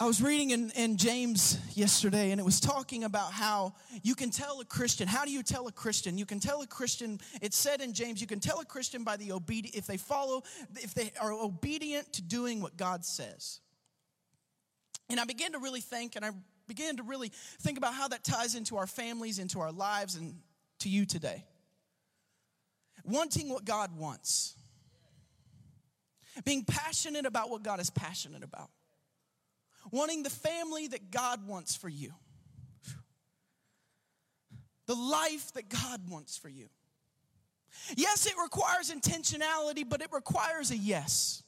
I 0.00 0.06
was 0.06 0.22
reading 0.22 0.50
in, 0.50 0.70
in 0.76 0.96
James 0.96 1.58
yesterday, 1.74 2.30
and 2.30 2.40
it 2.40 2.44
was 2.44 2.60
talking 2.60 3.02
about 3.02 3.32
how 3.32 3.74
you 4.04 4.14
can 4.14 4.30
tell 4.30 4.60
a 4.60 4.64
Christian. 4.64 5.08
How 5.08 5.24
do 5.24 5.32
you 5.32 5.42
tell 5.42 5.66
a 5.66 5.72
Christian? 5.72 6.16
You 6.16 6.24
can 6.24 6.38
tell 6.38 6.62
a 6.62 6.68
Christian, 6.68 7.18
it 7.42 7.52
said 7.52 7.80
in 7.80 7.92
James, 7.94 8.20
you 8.20 8.28
can 8.28 8.38
tell 8.38 8.60
a 8.60 8.64
Christian 8.64 9.02
by 9.02 9.16
the 9.16 9.32
obedient, 9.32 9.74
if 9.74 9.88
they 9.88 9.96
follow, 9.96 10.44
if 10.76 10.94
they 10.94 11.10
are 11.20 11.32
obedient 11.32 12.12
to 12.12 12.22
doing 12.22 12.62
what 12.62 12.76
God 12.76 13.04
says. 13.04 13.58
And 15.10 15.18
I 15.18 15.24
began 15.24 15.52
to 15.52 15.58
really 15.58 15.80
think, 15.80 16.14
and 16.14 16.24
I 16.24 16.30
began 16.68 16.98
to 16.98 17.02
really 17.02 17.32
think 17.60 17.76
about 17.76 17.94
how 17.94 18.06
that 18.06 18.22
ties 18.22 18.54
into 18.54 18.76
our 18.76 18.86
families, 18.86 19.40
into 19.40 19.58
our 19.58 19.72
lives, 19.72 20.14
and 20.14 20.36
to 20.78 20.88
you 20.88 21.06
today. 21.06 21.44
Wanting 23.02 23.48
what 23.48 23.64
God 23.64 23.96
wants, 23.96 24.54
being 26.44 26.64
passionate 26.64 27.26
about 27.26 27.50
what 27.50 27.62
God 27.62 27.80
is 27.80 27.90
passionate 27.90 28.42
about 28.42 28.70
wanting 29.90 30.22
the 30.22 30.30
family 30.30 30.88
that 30.88 31.10
God 31.10 31.46
wants 31.46 31.74
for 31.74 31.88
you, 31.88 32.12
the 34.86 34.94
life 34.94 35.52
that 35.52 35.68
God 35.68 36.00
wants 36.08 36.36
for 36.36 36.48
you. 36.48 36.68
Yes, 37.96 38.26
it 38.26 38.34
requires 38.42 38.90
intentionality, 38.90 39.88
but 39.88 40.00
it 40.00 40.08
requires 40.12 40.70
a 40.70 40.76
yes. 40.76 41.42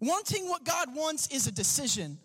Wanting 0.00 0.48
what 0.48 0.64
God 0.64 0.94
wants 0.94 1.28
is 1.28 1.46
a 1.46 1.52
decision. 1.52 2.18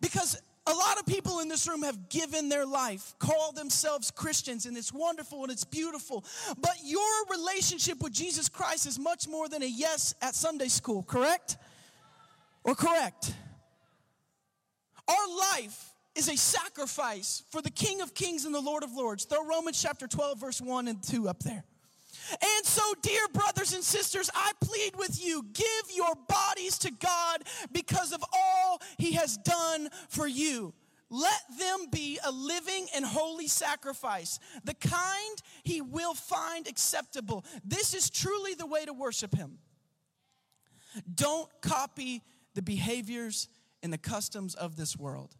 Because 0.00 0.40
a 0.66 0.72
lot 0.72 0.98
of 0.98 1.06
people 1.06 1.40
in 1.40 1.48
this 1.48 1.68
room 1.68 1.82
have 1.82 2.08
given 2.08 2.48
their 2.48 2.64
life, 2.64 3.14
call 3.18 3.52
themselves 3.52 4.10
Christians, 4.10 4.66
and 4.66 4.76
it's 4.76 4.92
wonderful 4.92 5.42
and 5.42 5.52
it's 5.52 5.64
beautiful. 5.64 6.24
But 6.58 6.76
your 6.84 7.26
relationship 7.30 8.02
with 8.02 8.12
Jesus 8.12 8.48
Christ 8.48 8.86
is 8.86 8.98
much 8.98 9.28
more 9.28 9.48
than 9.48 9.62
a 9.62 9.66
yes 9.66 10.14
at 10.22 10.34
Sunday 10.34 10.68
school, 10.68 11.02
correct? 11.02 11.56
or 12.64 12.74
correct. 12.74 13.34
Our 15.06 15.36
life 15.54 15.92
is 16.14 16.28
a 16.28 16.36
sacrifice 16.36 17.42
for 17.50 17.60
the 17.60 17.70
King 17.70 18.00
of 18.00 18.14
Kings 18.14 18.46
and 18.46 18.54
the 18.54 18.60
Lord 18.60 18.82
of 18.82 18.92
Lords. 18.94 19.24
Throw 19.24 19.46
Romans 19.46 19.80
chapter 19.80 20.06
12, 20.06 20.40
verse 20.40 20.60
1 20.60 20.88
and 20.88 21.02
2 21.02 21.28
up 21.28 21.42
there. 21.42 21.64
And 22.32 22.64
so, 22.64 22.82
dear 23.02 23.28
brothers 23.34 23.74
and 23.74 23.84
sisters, 23.84 24.30
I 24.34 24.52
plead 24.62 24.96
with 24.96 25.22
you 25.22 25.44
give 25.52 25.94
your 25.94 26.14
bodies 26.26 26.78
to 26.78 26.90
God 26.90 27.42
done 29.44 29.88
for 30.08 30.26
you. 30.26 30.74
Let 31.10 31.40
them 31.58 31.86
be 31.92 32.18
a 32.24 32.32
living 32.32 32.86
and 32.94 33.04
holy 33.04 33.46
sacrifice, 33.46 34.40
the 34.64 34.74
kind 34.74 35.42
He 35.62 35.80
will 35.80 36.14
find 36.14 36.66
acceptable. 36.66 37.44
This 37.64 37.94
is 37.94 38.10
truly 38.10 38.54
the 38.54 38.66
way 38.66 38.84
to 38.84 38.92
worship 38.92 39.34
Him. 39.34 39.58
Don't 41.14 41.48
copy 41.60 42.22
the 42.54 42.62
behaviors 42.62 43.48
and 43.82 43.92
the 43.92 43.98
customs 43.98 44.54
of 44.54 44.76
this 44.76 44.96
world. 44.96 45.36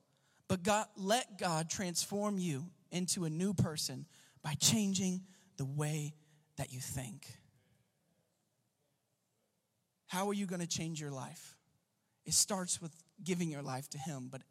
But 0.49 0.63
God, 0.63 0.87
let 0.97 1.39
God 1.39 1.71
transform 1.71 2.39
you 2.39 2.67
into 2.91 3.25
a 3.25 3.31
new 3.31 3.55
person 3.55 4.07
by 4.43 4.55
changing 4.55 5.23
the 5.57 5.65
way 5.65 6.15
that 6.57 6.73
you 6.73 6.81
think. 6.81 7.27
How 10.07 10.29
are 10.29 10.35
you 10.35 10.47
going 10.47 10.61
to 10.61 10.69
change 10.69 11.01
your 11.01 11.11
life? 11.11 11.57
It 12.25 12.35
starts 12.35 12.81
with 12.81 12.93
giving 13.23 13.51
your 13.51 13.63
life 13.63 13.89
to 13.91 13.99
Him, 13.99 14.29
but 14.31 14.43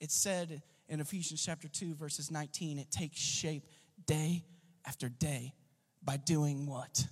it 0.00 0.10
said 0.10 0.62
in 0.88 1.00
Ephesians 1.00 1.44
chapter 1.44 1.68
2, 1.68 1.94
verses 1.94 2.30
19, 2.30 2.78
it 2.78 2.90
takes 2.90 3.18
shape 3.18 3.64
day 4.06 4.44
after 4.86 5.08
day 5.08 5.52
by 6.02 6.16
doing 6.16 6.66
what? 6.66 7.06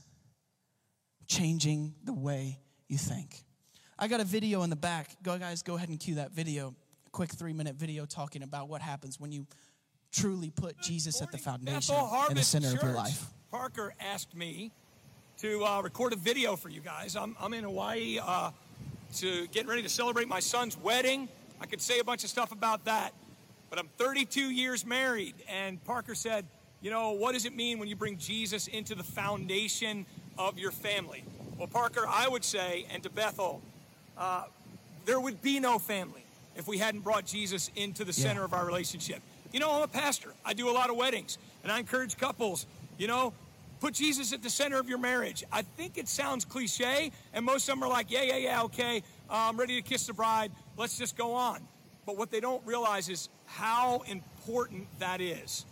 Changing 1.26 1.94
the 2.04 2.14
way 2.14 2.58
you 2.88 2.96
think. 2.96 3.44
I 3.98 4.08
got 4.08 4.20
a 4.20 4.24
video 4.24 4.62
in 4.62 4.70
the 4.70 4.76
back. 4.76 5.16
Go, 5.22 5.38
guys, 5.38 5.62
go 5.62 5.76
ahead 5.76 5.88
and 5.88 5.98
cue 5.98 6.16
that 6.16 6.32
video. 6.32 6.74
A 7.06 7.10
quick 7.10 7.32
three 7.32 7.52
minute 7.52 7.76
video 7.76 8.04
talking 8.04 8.42
about 8.42 8.68
what 8.68 8.82
happens 8.82 9.18
when 9.18 9.32
you 9.32 9.46
truly 10.12 10.50
put 10.50 10.80
Jesus 10.80 11.20
at 11.20 11.32
the 11.32 11.38
foundation 11.38 11.94
in 12.30 12.36
the 12.36 12.42
center 12.42 12.70
Church. 12.70 12.76
of 12.76 12.82
your 12.82 12.96
life. 12.96 13.26
Parker 13.50 13.94
asked 14.00 14.34
me 14.34 14.72
to 15.38 15.64
uh, 15.64 15.80
record 15.82 16.12
a 16.12 16.16
video 16.16 16.56
for 16.56 16.68
you 16.68 16.80
guys. 16.80 17.16
I'm, 17.16 17.36
I'm 17.40 17.52
in 17.52 17.64
Hawaii 17.64 18.18
uh, 18.22 18.50
to 19.14 19.46
getting 19.48 19.68
ready 19.68 19.82
to 19.82 19.88
celebrate 19.88 20.28
my 20.28 20.40
son's 20.40 20.76
wedding. 20.76 21.28
I 21.60 21.66
could 21.66 21.80
say 21.80 21.98
a 21.98 22.04
bunch 22.04 22.24
of 22.24 22.30
stuff 22.30 22.52
about 22.52 22.84
that, 22.84 23.12
but 23.70 23.78
I'm 23.78 23.88
32 23.98 24.50
years 24.50 24.84
married. 24.84 25.34
And 25.48 25.82
Parker 25.84 26.14
said, 26.14 26.46
You 26.82 26.90
know, 26.90 27.12
what 27.12 27.32
does 27.32 27.46
it 27.46 27.54
mean 27.54 27.78
when 27.78 27.88
you 27.88 27.96
bring 27.96 28.18
Jesus 28.18 28.66
into 28.66 28.94
the 28.94 29.02
foundation 29.02 30.06
of 30.38 30.58
your 30.58 30.70
family? 30.70 31.24
Well, 31.56 31.68
Parker, 31.68 32.04
I 32.06 32.28
would 32.28 32.44
say, 32.44 32.86
and 32.92 33.02
to 33.02 33.10
Bethel, 33.10 33.62
uh, 34.18 34.44
there 35.06 35.18
would 35.18 35.40
be 35.40 35.60
no 35.60 35.78
family 35.78 36.24
if 36.54 36.66
we 36.66 36.78
hadn't 36.78 37.00
brought 37.00 37.24
Jesus 37.24 37.70
into 37.76 38.04
the 38.04 38.12
center 38.12 38.40
yeah. 38.40 38.46
of 38.46 38.54
our 38.54 38.66
relationship. 38.66 39.22
You 39.52 39.60
know, 39.60 39.72
I'm 39.72 39.82
a 39.82 39.88
pastor. 39.88 40.34
I 40.44 40.52
do 40.52 40.68
a 40.68 40.72
lot 40.72 40.90
of 40.90 40.96
weddings, 40.96 41.38
and 41.62 41.72
I 41.72 41.78
encourage 41.78 42.16
couples, 42.16 42.66
you 42.98 43.06
know, 43.06 43.32
put 43.80 43.94
Jesus 43.94 44.32
at 44.32 44.42
the 44.42 44.50
center 44.50 44.78
of 44.78 44.88
your 44.88 44.98
marriage. 44.98 45.44
I 45.52 45.62
think 45.62 45.98
it 45.98 46.08
sounds 46.08 46.44
cliche, 46.44 47.12
and 47.32 47.44
most 47.44 47.68
of 47.68 47.74
them 47.74 47.84
are 47.84 47.88
like, 47.88 48.10
yeah, 48.10 48.22
yeah, 48.22 48.36
yeah, 48.36 48.62
okay, 48.62 49.02
I'm 49.28 49.56
ready 49.56 49.80
to 49.80 49.82
kiss 49.82 50.06
the 50.06 50.12
bride. 50.12 50.52
Let's 50.76 50.98
just 50.98 51.16
go 51.16 51.34
on. 51.34 51.66
But 52.04 52.16
what 52.16 52.30
they 52.30 52.40
don't 52.40 52.64
realize 52.66 53.08
is 53.08 53.28
how 53.46 54.02
important 54.06 54.86
that 55.00 55.20
is. 55.20 55.64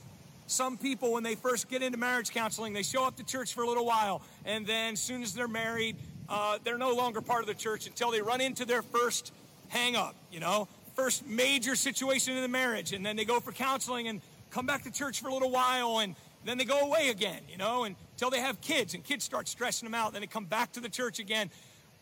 Some 0.46 0.76
people, 0.76 1.12
when 1.12 1.22
they 1.22 1.36
first 1.36 1.68
get 1.68 1.82
into 1.82 1.96
marriage 1.96 2.30
counseling, 2.30 2.72
they 2.72 2.82
show 2.82 3.04
up 3.04 3.16
to 3.16 3.24
church 3.24 3.54
for 3.54 3.62
a 3.62 3.68
little 3.68 3.86
while, 3.86 4.22
and 4.44 4.66
then 4.66 4.94
as 4.94 5.00
soon 5.00 5.22
as 5.22 5.32
they're 5.32 5.48
married, 5.48 5.96
uh, 6.28 6.58
they're 6.64 6.78
no 6.78 6.94
longer 6.94 7.20
part 7.20 7.40
of 7.40 7.46
the 7.46 7.54
church 7.54 7.86
until 7.86 8.10
they 8.10 8.20
run 8.20 8.40
into 8.40 8.64
their 8.64 8.82
first 8.82 9.32
hang 9.68 9.96
up, 9.96 10.14
you 10.30 10.40
know, 10.40 10.68
first 10.94 11.26
major 11.26 11.74
situation 11.74 12.36
in 12.36 12.42
the 12.42 12.48
marriage. 12.48 12.92
And 12.92 13.04
then 13.04 13.16
they 13.16 13.24
go 13.24 13.40
for 13.40 13.52
counseling 13.52 14.08
and 14.08 14.20
come 14.50 14.66
back 14.66 14.84
to 14.84 14.90
church 14.90 15.20
for 15.20 15.28
a 15.28 15.32
little 15.32 15.50
while 15.50 15.98
and 15.98 16.14
then 16.48 16.58
they 16.58 16.64
go 16.64 16.80
away 16.80 17.08
again, 17.08 17.40
you 17.48 17.56
know, 17.56 17.84
and 17.84 17.96
until 18.12 18.30
they 18.30 18.40
have 18.40 18.60
kids 18.60 18.94
and 18.94 19.02
kids 19.02 19.24
start 19.24 19.48
stressing 19.48 19.86
them 19.86 19.94
out. 19.94 20.12
Then 20.12 20.20
they 20.20 20.26
come 20.26 20.44
back 20.44 20.72
to 20.72 20.80
the 20.80 20.88
church 20.88 21.18
again. 21.18 21.50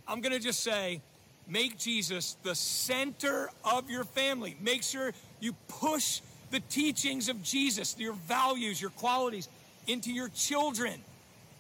I'm 0.07 0.21
going 0.21 0.33
to 0.33 0.41
just 0.41 0.61
say, 0.61 1.01
make 1.49 1.79
Jesus 1.79 2.37
the 2.43 2.55
center 2.55 3.51
of 3.65 3.91
your 3.91 4.05
family. 4.05 4.57
Make 4.61 4.83
sure 4.83 5.13
you 5.41 5.55
push 5.69 6.21
the 6.51 6.61
teachings 6.61 7.29
of 7.29 7.43
Jesus, 7.43 7.97
your 7.99 8.13
values, 8.13 8.81
your 8.81 8.91
qualities 8.91 9.49
into 9.87 10.13
your 10.13 10.29
children 10.29 11.01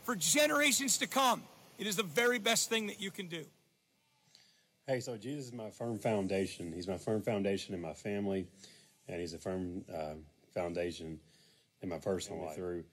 for 0.04 0.14
generations 0.16 0.98
to 0.98 1.06
come. 1.06 1.42
It 1.78 1.86
is 1.86 1.96
the 1.96 2.02
very 2.02 2.38
best 2.38 2.68
thing 2.68 2.86
that 2.88 3.00
you 3.00 3.10
can 3.10 3.26
do. 3.26 3.44
Hey, 4.86 5.00
so 5.00 5.16
Jesus 5.16 5.46
is 5.46 5.52
my 5.52 5.70
firm 5.70 5.98
foundation. 5.98 6.72
He's 6.72 6.88
my 6.88 6.98
firm 6.98 7.22
foundation 7.22 7.74
in 7.74 7.80
my 7.80 7.94
family, 7.94 8.46
and 9.08 9.20
he's 9.20 9.32
a 9.32 9.38
firm 9.38 9.84
uh, 9.92 10.14
foundation 10.52 11.18
in 11.82 11.88
my 11.88 11.98
personal 11.98 12.44
life 12.44 12.54
through 12.54 12.84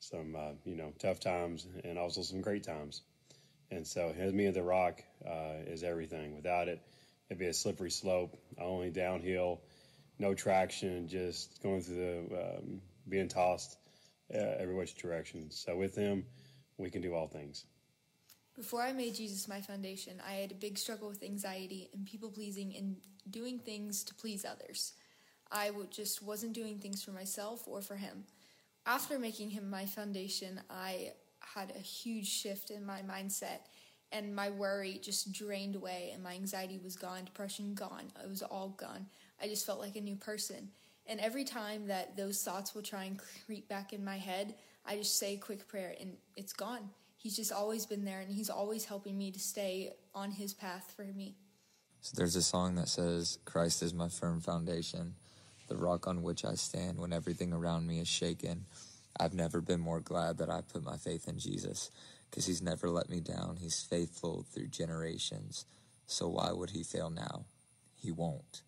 some, 0.00 0.34
uh, 0.36 0.52
you 0.64 0.76
know, 0.76 0.92
tough 0.98 1.20
times 1.20 1.66
and 1.84 1.98
also 1.98 2.22
some 2.22 2.40
great 2.40 2.64
times. 2.64 3.02
And 3.70 3.86
so, 3.86 4.12
his 4.12 4.32
me 4.32 4.46
at 4.46 4.54
the 4.54 4.62
rock 4.62 5.02
uh, 5.26 5.62
is 5.66 5.82
everything. 5.82 6.34
Without 6.36 6.68
it, 6.68 6.82
it'd 7.30 7.38
be 7.38 7.46
a 7.46 7.54
slippery 7.54 7.90
slope, 7.90 8.36
only 8.60 8.90
downhill, 8.90 9.62
no 10.18 10.34
traction, 10.34 11.08
just 11.08 11.62
going 11.62 11.80
through 11.80 12.28
the, 12.28 12.58
um, 12.58 12.82
being 13.08 13.28
tossed 13.28 13.78
uh, 14.34 14.38
every 14.58 14.74
which 14.74 14.96
direction. 14.96 15.50
So, 15.50 15.76
with 15.76 15.94
him, 15.94 16.26
we 16.76 16.90
can 16.90 17.00
do 17.00 17.14
all 17.14 17.28
things. 17.28 17.64
Before 18.54 18.82
I 18.82 18.92
made 18.92 19.14
Jesus 19.14 19.48
my 19.48 19.62
foundation, 19.62 20.20
I 20.26 20.32
had 20.34 20.52
a 20.52 20.56
big 20.56 20.76
struggle 20.76 21.08
with 21.08 21.22
anxiety 21.22 21.88
and 21.94 22.04
people 22.04 22.30
pleasing 22.30 22.76
and 22.76 22.96
doing 23.30 23.58
things 23.58 24.04
to 24.04 24.14
please 24.14 24.44
others. 24.44 24.92
I 25.52 25.70
just 25.90 26.22
wasn't 26.22 26.54
doing 26.54 26.78
things 26.78 27.02
for 27.02 27.10
myself 27.10 27.64
or 27.66 27.82
for 27.82 27.96
him. 27.96 28.24
After 28.86 29.18
making 29.18 29.50
him 29.50 29.70
my 29.70 29.86
foundation, 29.86 30.60
I 30.70 31.12
had 31.40 31.72
a 31.76 31.78
huge 31.78 32.26
shift 32.26 32.70
in 32.70 32.84
my 32.84 33.00
mindset 33.02 33.66
and 34.10 34.34
my 34.34 34.50
worry 34.50 34.98
just 35.02 35.32
drained 35.32 35.76
away 35.76 36.10
and 36.12 36.22
my 36.22 36.34
anxiety 36.34 36.80
was 36.82 36.96
gone, 36.96 37.24
depression 37.24 37.74
gone. 37.74 38.10
It 38.22 38.28
was 38.28 38.42
all 38.42 38.70
gone. 38.70 39.06
I 39.40 39.46
just 39.46 39.66
felt 39.66 39.80
like 39.80 39.96
a 39.96 40.00
new 40.00 40.16
person. 40.16 40.70
And 41.06 41.20
every 41.20 41.44
time 41.44 41.86
that 41.88 42.16
those 42.16 42.42
thoughts 42.42 42.74
will 42.74 42.82
try 42.82 43.04
and 43.04 43.20
creep 43.46 43.68
back 43.68 43.92
in 43.92 44.04
my 44.04 44.16
head, 44.16 44.54
I 44.86 44.96
just 44.96 45.18
say 45.18 45.34
a 45.34 45.38
quick 45.38 45.68
prayer 45.68 45.94
and 46.00 46.16
it's 46.36 46.52
gone 46.52 46.90
he's 47.22 47.36
just 47.36 47.52
always 47.52 47.86
been 47.86 48.04
there 48.04 48.20
and 48.20 48.30
he's 48.30 48.50
always 48.50 48.84
helping 48.84 49.16
me 49.16 49.30
to 49.30 49.38
stay 49.38 49.92
on 50.14 50.32
his 50.32 50.52
path 50.52 50.92
for 50.96 51.04
me. 51.04 51.36
So 52.00 52.14
there's 52.16 52.34
a 52.34 52.42
song 52.42 52.74
that 52.74 52.88
says, 52.88 53.38
Christ 53.44 53.82
is 53.82 53.94
my 53.94 54.08
firm 54.08 54.40
foundation, 54.40 55.14
the 55.72 55.78
rock 55.78 56.06
on 56.06 56.22
which 56.22 56.44
I 56.44 56.54
stand 56.54 56.98
when 56.98 57.12
everything 57.12 57.52
around 57.52 57.86
me 57.86 57.98
is 57.98 58.08
shaken. 58.08 58.66
I've 59.18 59.34
never 59.34 59.60
been 59.60 59.80
more 59.80 60.00
glad 60.00 60.38
that 60.38 60.50
I 60.50 60.60
put 60.60 60.84
my 60.84 60.96
faith 60.96 61.28
in 61.28 61.38
Jesus 61.38 61.90
because 62.30 62.46
he's 62.46 62.62
never 62.62 62.90
let 62.90 63.08
me 63.08 63.20
down. 63.20 63.56
He's 63.56 63.80
faithful 63.82 64.44
through 64.52 64.68
generations. 64.68 65.64
So 66.06 66.28
why 66.28 66.52
would 66.52 66.70
he 66.70 66.82
fail 66.82 67.08
now? 67.08 67.46
He 67.94 68.10
won't. 68.10 68.62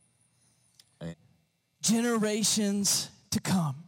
Generations 1.82 3.10
to 3.30 3.40
come 3.40 3.84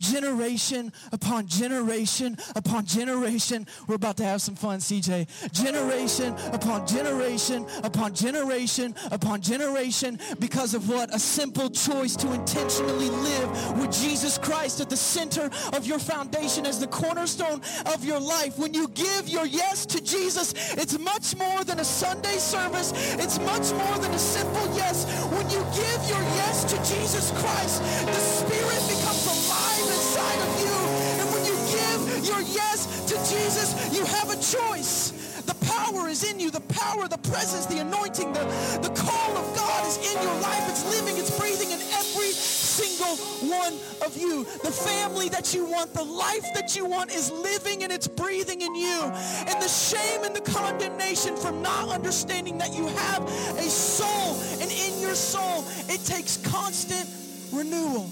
generation 0.00 0.92
upon 1.12 1.46
generation 1.46 2.36
upon 2.54 2.86
generation. 2.86 3.66
We're 3.86 3.96
about 3.96 4.16
to 4.18 4.24
have 4.24 4.40
some 4.42 4.54
fun, 4.54 4.78
CJ. 4.78 5.52
Generation 5.52 6.34
upon 6.52 6.86
generation 6.86 7.66
upon 7.82 8.14
generation 8.14 8.94
upon 9.10 9.40
generation 9.40 10.18
because 10.38 10.74
of 10.74 10.88
what? 10.88 11.14
A 11.14 11.18
simple 11.18 11.70
choice 11.70 12.16
to 12.16 12.32
intentionally 12.32 13.10
live 13.10 13.78
with 13.78 13.92
Jesus 13.92 14.38
Christ 14.38 14.80
at 14.80 14.90
the 14.90 14.96
center 14.96 15.50
of 15.72 15.86
your 15.86 15.98
foundation 15.98 16.66
as 16.66 16.80
the 16.80 16.86
cornerstone 16.86 17.60
of 17.86 18.04
your 18.04 18.20
life. 18.20 18.58
When 18.58 18.74
you 18.74 18.88
give 18.88 19.28
your 19.28 19.46
yes 19.46 19.86
to 19.86 20.02
Jesus, 20.02 20.54
it's 20.74 20.98
much 20.98 21.36
more 21.36 21.64
than 21.64 21.80
a 21.80 21.84
Sunday 21.84 22.38
service. 22.38 22.92
It's 23.18 23.38
much 23.40 23.72
more 23.72 23.98
than 23.98 24.12
a 24.12 24.18
simple 24.18 24.66
yes. 24.76 25.06
When 25.32 25.48
you 25.50 25.60
give 25.74 26.00
your 26.08 26.22
yes 26.40 26.64
to 26.64 26.76
Jesus 26.78 27.30
Christ, 27.40 27.82
the 28.06 28.12
Spirit 28.12 28.82
becomes 28.88 29.26
alive 29.26 29.67
inside 29.76 30.40
of 30.40 30.52
you. 30.60 30.76
And 31.20 31.26
when 31.32 31.44
you 31.44 31.56
give 31.68 32.26
your 32.26 32.40
yes 32.40 33.04
to 33.08 33.14
Jesus, 33.28 33.74
you 33.96 34.04
have 34.04 34.30
a 34.30 34.36
choice. 34.40 35.42
The 35.42 35.54
power 35.66 36.08
is 36.08 36.24
in 36.24 36.40
you. 36.40 36.50
The 36.50 36.60
power, 36.72 37.08
the 37.08 37.18
presence, 37.18 37.66
the 37.66 37.78
anointing, 37.78 38.32
the, 38.32 38.44
the 38.82 38.92
call 38.94 39.36
of 39.36 39.56
God 39.56 39.86
is 39.86 39.96
in 39.98 40.22
your 40.22 40.34
life. 40.40 40.68
It's 40.68 40.84
living, 40.90 41.16
it's 41.16 41.36
breathing 41.38 41.70
in 41.70 41.80
every 41.80 42.32
single 42.32 43.16
one 43.48 43.74
of 44.04 44.16
you. 44.16 44.44
The 44.62 44.70
family 44.70 45.28
that 45.30 45.54
you 45.54 45.64
want, 45.64 45.94
the 45.94 46.04
life 46.04 46.46
that 46.54 46.76
you 46.76 46.84
want 46.86 47.10
is 47.12 47.30
living 47.30 47.82
and 47.82 47.92
it's 47.92 48.08
breathing 48.08 48.60
in 48.60 48.74
you. 48.74 49.02
And 49.02 49.62
the 49.62 49.68
shame 49.68 50.24
and 50.24 50.34
the 50.34 50.40
condemnation 50.40 51.36
from 51.36 51.62
not 51.62 51.88
understanding 51.88 52.58
that 52.58 52.74
you 52.74 52.86
have 52.86 53.22
a 53.24 53.68
soul 53.68 54.36
and 54.60 54.70
in 54.70 55.00
your 55.00 55.14
soul, 55.14 55.64
it 55.88 56.04
takes 56.04 56.36
constant 56.36 57.08
renewal. 57.52 58.10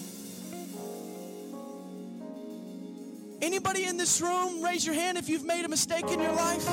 Anybody 3.42 3.84
in 3.84 3.96
this 3.96 4.20
room, 4.20 4.62
raise 4.62 4.84
your 4.86 4.94
hand 4.94 5.18
if 5.18 5.28
you've 5.28 5.44
made 5.44 5.64
a 5.64 5.68
mistake 5.68 6.10
in 6.10 6.20
your 6.20 6.32
life. 6.32 6.66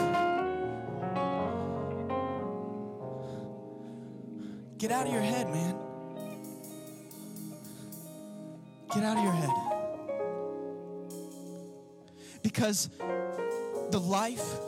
Get 4.77 4.91
out 4.91 5.05
of 5.07 5.13
your 5.13 5.21
head, 5.21 5.49
man. 5.49 5.75
Get 8.93 9.03
out 9.03 9.17
of 9.17 9.23
your 9.23 9.33
head. 9.33 9.49
Because 12.43 12.89
the 13.91 13.99
life 13.99 14.59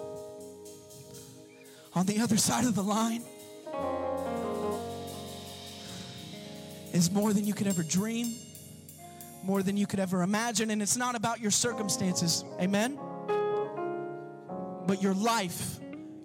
on 1.93 2.05
the 2.05 2.19
other 2.19 2.37
side 2.37 2.65
of 2.65 2.75
the 2.75 2.83
line 2.83 3.23
is 6.93 7.11
more 7.11 7.33
than 7.33 7.45
you 7.45 7.53
could 7.53 7.67
ever 7.67 7.83
dream 7.83 8.33
more 9.45 9.61
than 9.61 9.77
you 9.77 9.85
could 9.87 9.99
ever 9.99 10.21
imagine. 10.21 10.69
And 10.71 10.81
it's 10.81 10.97
not 10.97 11.15
about 11.15 11.39
your 11.39 11.51
circumstances, 11.51 12.43
amen? 12.59 12.99
But 14.87 15.01
your 15.01 15.13
life, 15.13 15.79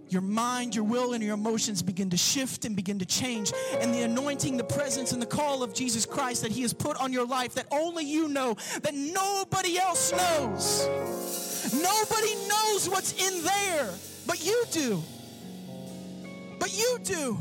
your 0.08 0.22
mind, 0.22 0.74
your 0.74 0.84
will, 0.84 1.12
and 1.12 1.22
your 1.22 1.34
emotions 1.34 1.82
begin 1.82 2.10
to 2.10 2.16
shift 2.16 2.64
and 2.64 2.74
begin 2.74 2.98
to 2.98 3.06
change. 3.06 3.52
And 3.80 3.94
the 3.94 4.02
anointing, 4.02 4.56
the 4.56 4.64
presence, 4.64 5.12
and 5.12 5.20
the 5.20 5.26
call 5.26 5.62
of 5.62 5.74
Jesus 5.74 6.06
Christ 6.06 6.42
that 6.42 6.50
He 6.50 6.62
has 6.62 6.72
put 6.72 7.00
on 7.00 7.12
your 7.12 7.26
life 7.26 7.54
that 7.54 7.66
only 7.70 8.04
you 8.04 8.28
know, 8.28 8.56
that 8.82 8.94
nobody 8.94 9.78
else 9.78 10.12
knows. 10.12 10.88
Nobody 11.74 12.34
knows 12.48 12.88
what's 12.88 13.12
in 13.12 13.44
there, 13.44 13.90
but 14.26 14.44
you 14.44 14.64
do. 14.72 15.02
But 16.58 16.76
you 16.76 16.98
do. 17.02 17.40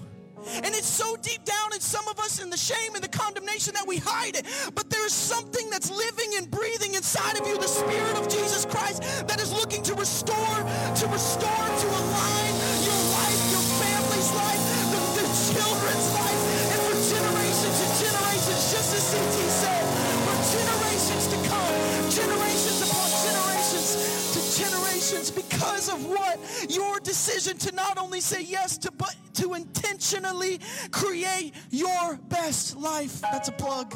And 0.63 0.73
it's 0.75 0.87
so 0.87 1.15
deep 1.21 1.43
down 1.43 1.73
in 1.73 1.79
some 1.79 2.07
of 2.07 2.19
us 2.19 2.41
in 2.41 2.49
the 2.49 2.57
shame 2.57 2.95
and 2.95 3.03
the 3.03 3.09
condemnation 3.09 3.73
that 3.73 3.87
we 3.87 3.97
hide 3.97 4.35
it. 4.35 4.45
But 4.75 4.89
there's 4.89 5.13
something 5.13 5.69
that's 5.69 5.89
living 5.91 6.31
and 6.37 6.49
breathing 6.49 6.93
inside 6.95 7.39
of 7.39 7.47
you, 7.47 7.57
the 7.57 7.67
Spirit 7.67 8.17
of 8.17 8.27
Jesus 8.29 8.65
Christ, 8.65 9.03
that 9.27 9.39
is 9.39 9.51
looking 9.51 9.83
to 9.83 9.93
restore, 9.95 10.55
to 10.95 11.05
restore, 11.07 11.65
to 11.83 11.87
align 11.87 12.53
your 12.85 13.01
life, 13.19 13.41
your 13.51 13.65
family's 13.83 14.31
life, 14.35 14.61
the, 14.91 14.99
the 15.19 15.27
children's 15.51 16.07
life, 16.15 16.41
and 16.71 16.79
for 16.87 16.97
generations 16.97 17.77
and 17.83 17.93
generations, 17.99 18.61
just 18.71 18.89
as 18.95 19.03
CT 19.11 19.37
said, 19.51 19.83
for 20.23 20.37
generations 20.55 21.25
to 21.27 21.37
come, 21.49 21.75
generations 22.09 22.79
upon 22.87 23.09
generations 23.27 23.89
to 24.33 24.39
generations 24.61 25.31
because 25.31 25.89
of 25.89 26.05
what? 26.05 26.39
Your 26.69 26.99
decision 26.99 27.57
to 27.59 27.75
not 27.75 27.97
only 27.97 28.21
say 28.21 28.41
yes 28.41 28.77
to, 28.79 28.91
but 28.91 29.15
to 29.39 29.53
intentionally 29.53 30.59
create 30.91 31.53
your 31.69 32.17
best 32.27 32.75
life. 32.75 33.21
That's 33.21 33.47
a 33.47 33.53
plug 33.53 33.95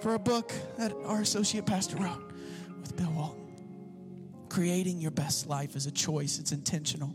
for 0.00 0.14
a 0.14 0.18
book 0.18 0.52
that 0.78 0.92
our 1.04 1.20
associate 1.20 1.66
pastor 1.66 1.96
wrote 1.96 2.32
with 2.80 2.96
Bill 2.96 3.10
Walton. 3.10 3.40
Creating 4.48 5.00
your 5.00 5.10
best 5.10 5.48
life 5.48 5.74
is 5.74 5.86
a 5.86 5.90
choice, 5.90 6.38
it's 6.38 6.52
intentional. 6.52 7.12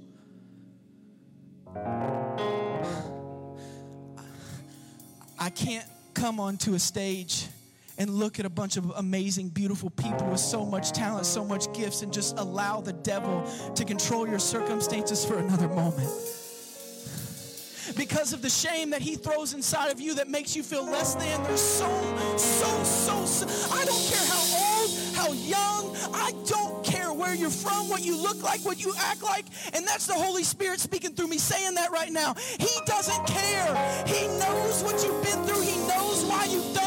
I 5.41 5.49
can't 5.49 5.85
come 6.13 6.41
onto 6.41 6.73
a 6.73 6.79
stage 6.79 7.47
and 7.97 8.09
look 8.09 8.39
at 8.39 8.45
a 8.45 8.49
bunch 8.49 8.75
of 8.75 8.91
amazing, 8.97 9.49
beautiful 9.49 9.89
people 9.89 10.27
with 10.27 10.41
so 10.41 10.65
much 10.65 10.91
talent, 10.91 11.25
so 11.25 11.45
much 11.45 11.71
gifts, 11.71 12.01
and 12.01 12.11
just 12.11 12.37
allow 12.37 12.81
the 12.81 12.93
devil 12.93 13.49
to 13.75 13.85
control 13.85 14.27
your 14.27 14.39
circumstances 14.39 15.23
for 15.23 15.37
another 15.37 15.69
moment 15.69 16.09
because 17.95 18.33
of 18.33 18.41
the 18.41 18.49
shame 18.49 18.89
that 18.91 19.01
he 19.01 19.15
throws 19.15 19.53
inside 19.53 19.91
of 19.91 19.99
you 19.99 20.15
that 20.15 20.29
makes 20.29 20.55
you 20.55 20.63
feel 20.63 20.83
less 20.83 21.15
than. 21.15 21.43
There's 21.43 21.61
so, 21.61 21.89
so, 22.37 22.83
so, 22.83 23.25
so, 23.25 23.73
I 23.73 23.85
don't 23.85 24.05
care 24.07 24.25
how 24.27 24.43
old, 24.65 24.89
how 25.15 25.31
young, 25.33 25.95
I 26.13 26.33
don't 26.45 26.83
care 26.83 27.13
where 27.13 27.35
you're 27.35 27.49
from, 27.49 27.89
what 27.89 28.03
you 28.03 28.15
look 28.21 28.41
like, 28.43 28.63
what 28.65 28.83
you 28.83 28.93
act 28.99 29.23
like. 29.23 29.45
And 29.73 29.85
that's 29.85 30.07
the 30.07 30.13
Holy 30.13 30.43
Spirit 30.43 30.79
speaking 30.79 31.13
through 31.13 31.27
me 31.27 31.37
saying 31.37 31.75
that 31.75 31.91
right 31.91 32.11
now. 32.11 32.33
He 32.59 32.69
doesn't 32.85 33.27
care. 33.27 34.03
He 34.05 34.27
knows 34.39 34.83
what 34.83 35.03
you've 35.03 35.23
been 35.23 35.43
through. 35.43 35.61
He 35.61 35.77
knows 35.87 36.25
why 36.25 36.45
you've 36.45 36.73
done 36.73 36.78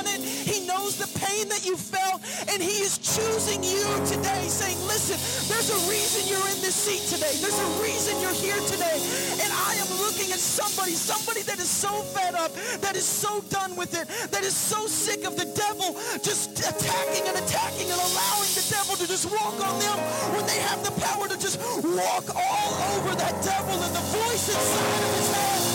knows 0.72 0.96
the 0.96 1.11
pain 1.20 1.48
that 1.48 1.64
you 1.68 1.76
felt, 1.76 2.24
and 2.48 2.62
He 2.62 2.80
is 2.80 2.96
choosing 2.96 3.61
you 3.62 3.85
today, 4.08 4.48
saying, 4.48 4.78
Listen, 4.88 5.20
there's 5.52 5.68
a 5.68 5.80
reason 5.92 6.24
you're 6.28 6.48
in 6.48 6.61
this 6.64 6.74
seat 6.74 7.04
today. 7.12 7.32
There's 7.44 7.61
a 7.61 7.70
reason 7.85 8.16
you're 8.24 8.37
here 8.37 8.61
today. 8.72 8.96
And 9.42 9.50
I 9.52 9.76
am 9.76 9.90
looking 10.00 10.32
at 10.32 10.40
somebody, 10.40 10.92
somebody 10.96 11.42
that 11.44 11.58
is 11.58 11.68
so 11.68 11.92
fed 12.16 12.35
up, 12.35 12.52
that 12.80 12.96
is 12.96 13.04
so 13.04 13.40
done 13.52 13.76
with 13.76 13.92
it, 13.92 14.08
that 14.30 14.44
is 14.44 14.56
so 14.56 14.87
sick 14.87 15.24
of 15.28 15.37
the 15.37 15.46
devil 15.52 15.92
just 16.24 16.58
attacking 16.61 17.28
and 17.28 17.37
attacking 17.37 17.88
and 17.92 18.00
allowing 18.00 18.52
the 18.56 18.64
devil 18.70 18.96
to 18.96 19.06
just 19.06 19.28
walk 19.28 19.56
on 19.61 19.74
them 19.80 19.98
when 20.32 20.46
they 20.46 20.58
have 20.68 20.80
the 20.85 20.94
power 21.00 21.28
to 21.28 21.38
just 21.38 21.61
walk 21.85 22.26
all 22.32 22.72
over 22.96 23.14
that 23.16 23.37
devil 23.44 23.76
and 23.76 23.94
the 23.94 24.04
voice 24.16 24.48
inside 24.48 25.02
of 25.04 25.12
his 25.20 25.30
head, 25.37 25.71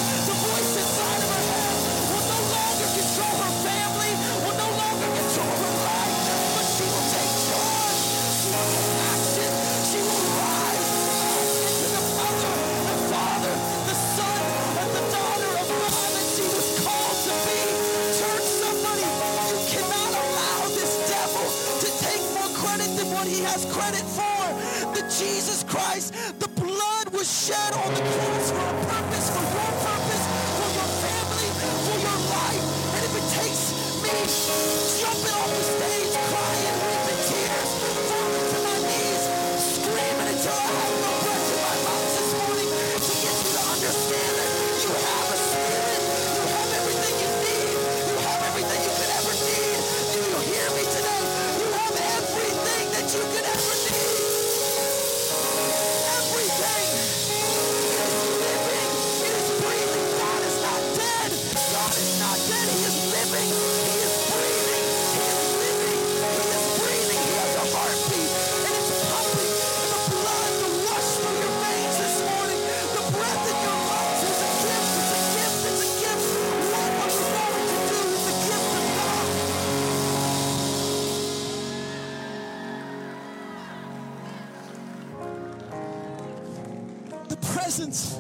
presence 87.35 88.15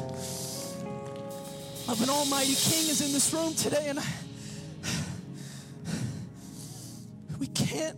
of 1.87 2.01
an 2.01 2.09
almighty 2.09 2.55
king 2.55 2.89
is 2.89 3.01
in 3.01 3.13
this 3.13 3.33
room 3.33 3.53
today 3.55 3.87
and 3.87 3.99
I, 3.99 4.03
we 7.39 7.47
can't 7.47 7.97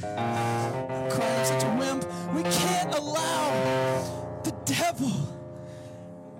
crying 0.00 1.38
I'm 1.38 1.44
such 1.44 1.64
a 1.64 1.76
wimp 1.78 2.04
we 2.34 2.42
can't 2.42 2.94
allow 2.94 4.40
the 4.44 4.52
devil 4.64 5.34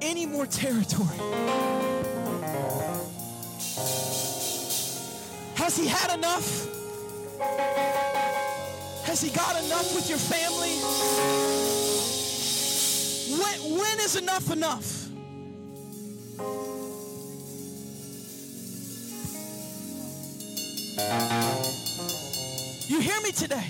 any 0.04 0.26
more 0.26 0.46
territory. 0.46 1.18
Has 5.54 5.76
he 5.78 5.86
had 5.86 6.14
enough? 6.16 6.68
Has 9.04 9.22
he 9.22 9.30
got 9.30 9.56
enough 9.64 9.94
with 9.94 10.08
your 10.08 10.18
family 10.18 11.43
when, 13.44 13.78
when 13.78 14.00
is 14.00 14.16
enough 14.16 14.50
enough 14.50 15.04
You 22.86 23.00
hear 23.00 23.20
me 23.22 23.32
today? 23.32 23.66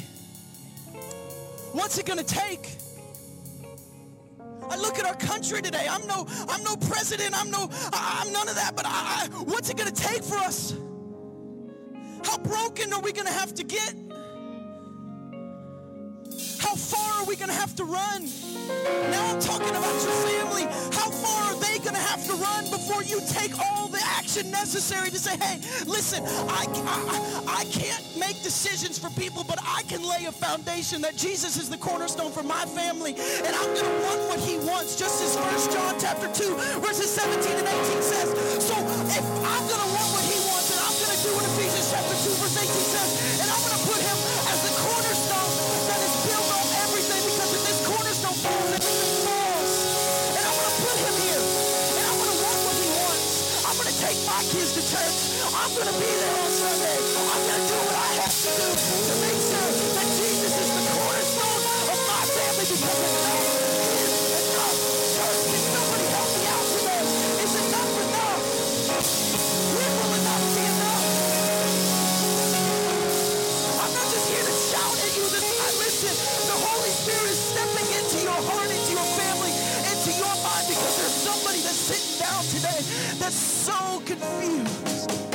What's 1.73 1.99
it 1.99 2.05
to 2.19 2.25
take? 2.25 2.77
I 4.69 4.77
look 4.77 4.99
at 4.99 5.07
our 5.07 5.15
country 5.15 5.63
today. 5.63 5.87
I'm 5.89 6.07
no, 6.07 6.27
I'm 6.49 6.63
no 6.63 6.77
president. 6.77 7.35
I'm 7.39 7.51
no, 7.51 7.69
I, 7.93 8.25
am 8.27 8.33
none 8.33 8.49
of 8.49 8.55
that. 8.57 8.75
But 8.77 8.87
I, 8.87 8.91
I, 8.91 9.43
what's 9.45 9.71
it 9.71 9.77
to 9.93 10.03
take 10.03 10.23
for 10.23 10.37
us? 10.37 10.75
How 12.25 12.39
broken 12.39 12.93
are 12.93 13.01
we 13.01 13.13
to 13.27 13.33
have 13.33 13.55
to 13.55 13.65
get? 13.65 13.95
We 17.35 17.38
going 17.38 17.51
to 17.51 17.61
have 17.61 17.75
to 17.75 17.85
run? 17.85 18.31
Now 19.11 19.35
I'm 19.35 19.40
talking 19.40 19.75
about 19.75 19.97
your 20.07 20.14
family. 20.23 20.70
How 20.94 21.11
far 21.11 21.51
are 21.51 21.59
they 21.59 21.83
going 21.83 21.99
to 21.99 22.07
have 22.07 22.23
to 22.31 22.35
run 22.38 22.62
before 22.70 23.03
you 23.03 23.18
take 23.27 23.59
all 23.59 23.88
the 23.88 23.99
action 24.14 24.53
necessary 24.53 25.11
to 25.11 25.18
say, 25.18 25.35
hey, 25.42 25.59
listen, 25.83 26.23
I, 26.47 26.62
I, 26.87 27.62
I 27.62 27.64
can't 27.75 28.07
make 28.16 28.40
decisions 28.47 29.01
for 29.03 29.11
people, 29.18 29.42
but 29.42 29.59
I 29.66 29.83
can 29.90 30.07
lay 30.07 30.27
a 30.27 30.33
foundation 30.33 31.03
that 31.03 31.16
Jesus 31.16 31.59
is 31.59 31.68
the 31.68 31.79
cornerstone 31.79 32.31
for 32.31 32.44
my 32.44 32.66
family, 32.70 33.18
and 33.18 33.51
I'm 33.51 33.70
going 33.75 33.83
to 33.83 33.97
want 34.07 34.20
what 34.31 34.38
he 34.38 34.59
wants, 34.62 34.94
just 34.94 35.18
as 35.18 35.35
1 35.35 35.75
John 35.75 35.99
chapter 35.99 36.31
2, 36.31 36.55
verses 36.87 37.11
17 37.11 37.51
and 37.51 37.66
18 37.66 38.03
says. 38.03 38.31
So 38.62 38.79
if 39.11 39.27
I'm 39.42 39.64
going 39.66 39.83
to 39.83 39.90
want 39.90 40.09
what 40.14 40.23
he 40.23 40.38
wants, 40.47 40.70
and 40.70 40.79
I'm 40.87 40.94
going 41.03 41.11
to 41.11 41.20
do 41.27 41.31
what 41.35 41.44
Ephesians 41.59 41.90
chapter 41.90 42.14
2, 42.14 42.31
verse 42.38 42.57
18 42.62 42.70
says, 42.94 43.34
I'm 55.64 55.72
going 55.72 55.88
to 55.88 55.96
be 55.96 56.05
there 56.05 56.37
on 56.44 56.53
Sunday. 56.53 56.92
I'm 56.92 57.40
going 57.40 57.57
to 57.57 57.64
do 57.72 57.79
what 57.88 57.96
I 57.96 58.20
have 58.20 58.37
to 58.37 58.50
do 58.53 58.68
to 58.68 59.14
make 59.16 59.40
sure 59.48 59.70
that 59.96 60.09
Jesus 60.12 60.53
is 60.61 60.68
the 60.77 60.85
cornerstone 60.92 61.62
of 61.88 61.98
my 62.05 62.20
family 62.37 62.68
because 62.68 62.85
is 62.85 64.12
enough. 64.44 64.77
Me 66.37 66.44
out 66.53 66.68
today? 66.68 67.00
Is 67.48 67.55
enough 67.64 67.96
enough? 67.96 68.44
Enough? 69.72 71.00
I'm 73.72 73.92
not 73.96 74.09
just 74.12 74.27
here 74.29 74.44
to 74.44 74.55
shout 74.68 74.96
at 75.00 75.12
you. 75.16 75.24
Listen, 75.33 76.12
the 76.12 76.59
Holy 76.61 76.92
Spirit 76.92 77.33
is 77.33 77.40
stepping 77.40 77.88
into 77.88 78.20
your 78.20 78.37
heart, 78.53 78.68
into 78.68 78.92
your 79.00 79.09
family, 79.16 79.53
into 79.88 80.12
your 80.12 80.35
mind 80.44 80.68
because 80.68 80.92
there's 81.00 81.18
somebody 81.24 81.64
that's 81.64 81.81
sitting 81.88 82.20
down 82.20 82.44
today 82.53 82.85
that's 83.16 83.40
so 83.40 84.05
confused. 84.05 85.34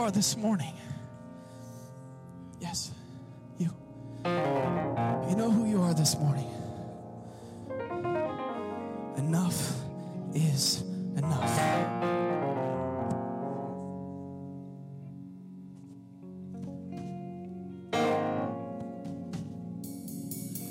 Are 0.00 0.10
this 0.10 0.34
morning. 0.34 0.72
Yes, 2.58 2.90
you. 3.58 3.68
You 4.24 5.36
know 5.36 5.50
who 5.50 5.66
you 5.66 5.82
are 5.82 5.92
this 5.92 6.18
morning. 6.18 6.46
Enough 9.18 9.74
is 10.34 10.82
enough. 11.16 11.58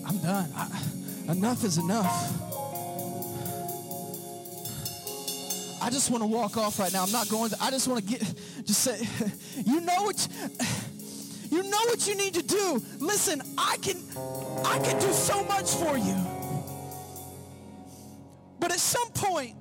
I'm 0.07 0.17
done. 0.23 0.51
Enough 1.27 1.63
is 1.63 1.77
enough. 1.77 2.38
I 5.89 5.91
just 5.91 6.11
want 6.11 6.21
to 6.21 6.27
walk 6.27 6.55
off 6.55 6.77
right 6.77 6.93
now. 6.93 7.01
I'm 7.01 7.11
not 7.11 7.29
going 7.29 7.49
to, 7.49 7.57
I 7.59 7.71
just 7.71 7.87
want 7.87 8.05
to 8.05 8.11
get, 8.11 8.21
just 8.63 8.81
say, 8.81 9.07
you 9.65 9.81
know 9.81 10.03
what, 10.03 10.27
you 11.49 11.63
know 11.63 11.79
what 11.85 12.07
you 12.07 12.15
need 12.15 12.35
to 12.35 12.43
do. 12.43 12.83
Listen, 12.99 13.41
I 13.57 13.75
can, 13.81 13.97
I 14.63 14.77
can 14.83 14.99
do 14.99 15.11
so 15.11 15.43
much 15.45 15.71
for 15.71 15.97
you. 15.97 16.15
But 18.59 18.71
at 18.71 18.79
some 18.79 19.09
point, 19.15 19.55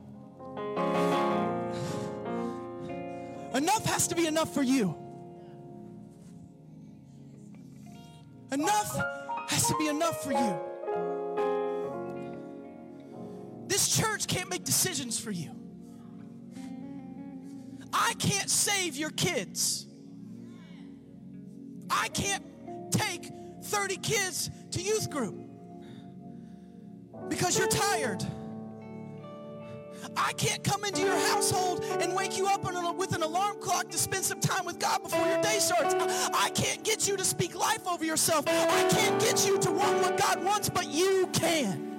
enough 3.54 3.86
has 3.86 4.06
to 4.08 4.14
be 4.14 4.26
enough 4.26 4.52
for 4.52 4.60
you. 4.60 4.94
Enough 8.52 9.00
has 9.48 9.66
to 9.68 9.74
be 9.78 9.88
enough 9.88 10.22
for 10.22 10.32
you. 10.32 10.60
This 13.66 13.96
church 13.96 14.26
can't 14.26 14.50
make 14.50 14.64
decisions 14.64 15.18
for 15.18 15.30
you. 15.30 15.58
I 18.08 18.14
can't 18.14 18.48
save 18.48 18.96
your 18.96 19.10
kids. 19.10 19.86
I 21.90 22.08
can't 22.08 22.42
take 22.90 23.30
30 23.64 23.96
kids 23.98 24.50
to 24.70 24.80
youth 24.80 25.10
group 25.10 25.36
because 27.28 27.58
you're 27.58 27.68
tired. 27.68 28.24
I 30.16 30.32
can't 30.34 30.64
come 30.64 30.84
into 30.84 31.02
your 31.02 31.18
household 31.28 31.84
and 32.00 32.14
wake 32.14 32.38
you 32.38 32.46
up 32.46 32.64
with 32.96 33.14
an 33.14 33.22
alarm 33.22 33.60
clock 33.60 33.90
to 33.90 33.98
spend 33.98 34.24
some 34.24 34.40
time 34.40 34.64
with 34.64 34.78
God 34.78 35.02
before 35.02 35.26
your 35.26 35.42
day 35.42 35.58
starts. 35.58 35.94
I 36.32 36.48
can't 36.54 36.82
get 36.82 37.06
you 37.06 37.16
to 37.18 37.24
speak 37.24 37.54
life 37.54 37.86
over 37.86 38.06
yourself. 38.06 38.46
I 38.48 38.88
can't 38.88 39.20
get 39.20 39.46
you 39.46 39.58
to 39.58 39.70
want 39.70 40.00
what 40.00 40.16
God 40.16 40.42
wants, 40.42 40.70
but 40.70 40.88
you 40.88 41.28
can. 41.34 41.97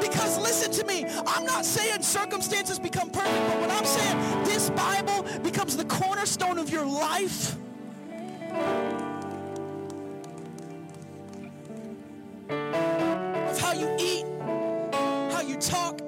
Because 0.00 0.38
listen 0.38 0.70
to 0.72 0.84
me, 0.86 1.04
I'm 1.26 1.44
not 1.44 1.64
saying 1.64 2.02
circumstances 2.02 2.78
become 2.78 3.10
perfect, 3.10 3.46
but 3.48 3.60
what 3.60 3.70
I'm 3.70 3.84
saying, 3.84 4.44
this 4.44 4.70
Bible 4.70 5.24
becomes 5.42 5.76
the 5.76 5.84
cornerstone 5.84 6.58
of 6.58 6.70
your 6.70 6.86
life. 6.86 7.56
Of 12.48 13.60
how 13.60 13.72
you 13.72 13.94
eat, 13.98 14.26
how 15.32 15.42
you 15.42 15.56
talk. 15.56 16.00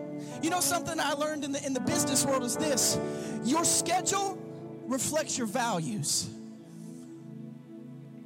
You 0.42 0.50
know 0.50 0.60
something 0.60 0.98
I 1.00 1.12
learned 1.14 1.44
in 1.44 1.52
the 1.52 1.64
in 1.64 1.72
the 1.72 1.80
business 1.80 2.24
world 2.24 2.44
is 2.44 2.56
this. 2.56 2.98
Your 3.44 3.64
schedule 3.64 4.38
reflects 4.86 5.36
your 5.36 5.46
values. 5.46 6.28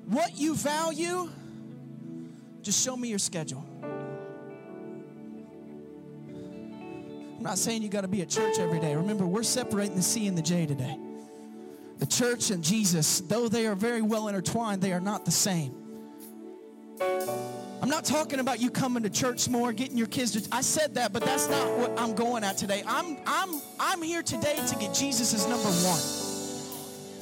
What 0.06 0.36
you 0.36 0.54
value, 0.54 1.30
just 2.62 2.84
show 2.84 2.96
me 2.96 3.08
your 3.08 3.18
schedule. 3.18 3.64
I'm 7.40 7.44
not 7.44 7.56
saying 7.56 7.82
you 7.82 7.88
got 7.88 8.02
to 8.02 8.08
be 8.08 8.20
at 8.20 8.28
church 8.28 8.58
every 8.58 8.78
day. 8.80 8.94
Remember, 8.94 9.24
we're 9.24 9.42
separating 9.42 9.96
the 9.96 10.02
C 10.02 10.26
and 10.26 10.36
the 10.36 10.42
J 10.42 10.66
today. 10.66 10.94
The 11.98 12.04
church 12.04 12.50
and 12.50 12.62
Jesus, 12.62 13.20
though 13.20 13.48
they 13.48 13.66
are 13.66 13.74
very 13.74 14.02
well 14.02 14.28
intertwined, 14.28 14.82
they 14.82 14.92
are 14.92 15.00
not 15.00 15.24
the 15.24 15.30
same. 15.30 15.74
I'm 17.00 17.88
not 17.88 18.04
talking 18.04 18.40
about 18.40 18.60
you 18.60 18.70
coming 18.70 19.04
to 19.04 19.08
church 19.08 19.48
more, 19.48 19.72
getting 19.72 19.96
your 19.96 20.06
kids 20.06 20.32
to 20.32 20.54
I 20.54 20.60
said 20.60 20.96
that, 20.96 21.14
but 21.14 21.24
that's 21.24 21.48
not 21.48 21.78
what 21.78 21.98
I'm 21.98 22.14
going 22.14 22.44
at 22.44 22.58
today. 22.58 22.82
I'm 22.86 23.16
I'm 23.26 23.62
I'm 23.78 24.02
here 24.02 24.22
today 24.22 24.56
to 24.56 24.76
get 24.76 24.92
Jesus 24.92 25.32
as 25.32 25.48
number 25.48 25.70
1. 25.70 26.29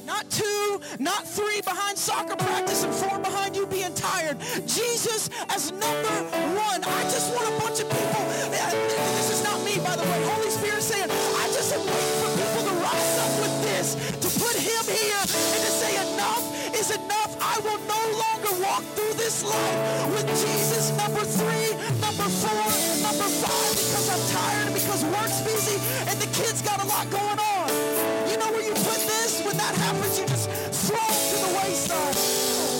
Not 0.09 0.25
two, 0.31 0.81
not 0.97 1.21
three 1.21 1.61
behind 1.61 1.95
soccer 1.95 2.35
practice 2.35 2.83
and 2.83 2.91
four 2.91 3.19
behind 3.19 3.55
you 3.55 3.67
being 3.67 3.93
tired. 3.93 4.41
Jesus 4.65 5.29
as 5.53 5.69
number 5.69 6.17
one. 6.57 6.81
I 6.81 7.03
just 7.13 7.29
want 7.37 7.45
a 7.45 7.53
bunch 7.61 7.77
of 7.77 7.85
people. 7.93 8.23
This 8.49 9.29
is 9.29 9.43
not 9.45 9.61
me, 9.61 9.77
by 9.77 9.93
the 9.93 10.01
way. 10.01 10.19
Holy 10.33 10.49
Spirit 10.49 10.81
saying, 10.81 11.05
I 11.13 11.45
just 11.53 11.77
am 11.77 11.85
waiting 11.85 12.17
for 12.25 12.31
people 12.41 12.63
to 12.65 12.75
rise 12.81 13.15
up 13.21 13.33
with 13.37 13.55
this, 13.69 13.87
to 14.17 14.29
put 14.41 14.57
him 14.57 14.81
here 14.89 15.21
and 15.21 15.61
to 15.61 15.71
say 15.77 15.93
enough 16.01 16.41
is 16.73 16.89
enough. 16.89 17.37
I 17.37 17.61
will 17.61 17.77
no 17.85 18.01
longer 18.17 18.65
walk 18.65 18.81
through 18.97 19.13
this 19.13 19.45
life 19.45 20.09
with 20.09 20.25
Jesus 20.25 20.89
number 20.97 21.21
three, 21.21 21.69
number 22.01 22.25
four, 22.33 22.65
number 23.05 23.29
five 23.45 23.73
because 23.77 24.09
I'm 24.09 24.23
tired 24.33 24.65
and 24.65 24.73
because 24.73 25.05
work's 25.05 25.41
busy 25.45 25.77
and 26.09 26.17
the 26.17 26.29
kids 26.33 26.65
got 26.65 26.81
a 26.81 26.87
lot 26.89 27.05
going 27.13 27.37
on. 27.37 28.08
When 29.49 29.57
that 29.57 29.73
happens, 29.73 30.19
you 30.19 30.27
just 30.27 30.45
throw 30.85 31.09
to 31.09 31.37
the 31.41 31.51
wayside. 31.57 32.13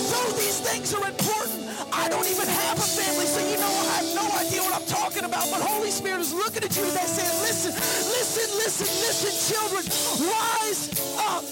Though 0.06 0.30
these 0.38 0.62
things 0.62 0.94
are 0.94 1.02
important, 1.02 1.66
I 1.90 2.08
don't 2.08 2.30
even 2.30 2.46
have 2.46 2.78
a 2.78 2.86
family, 2.86 3.26
so 3.26 3.42
you 3.42 3.58
know 3.58 3.66
I 3.66 3.98
have 3.98 4.14
no 4.14 4.26
idea 4.38 4.62
what 4.62 4.78
I'm 4.78 4.86
talking 4.86 5.24
about. 5.24 5.50
But 5.50 5.66
Holy 5.66 5.90
Spirit 5.90 6.20
is 6.20 6.32
looking 6.32 6.62
at 6.62 6.70
you 6.76 6.84
and 6.84 6.94
saying, 6.94 7.36
listen, 7.42 7.74
listen, 7.74 8.48
listen, 8.62 8.86
listen, 9.02 9.32
children, 9.50 9.82
rise 10.30 10.94
up. 11.18 11.42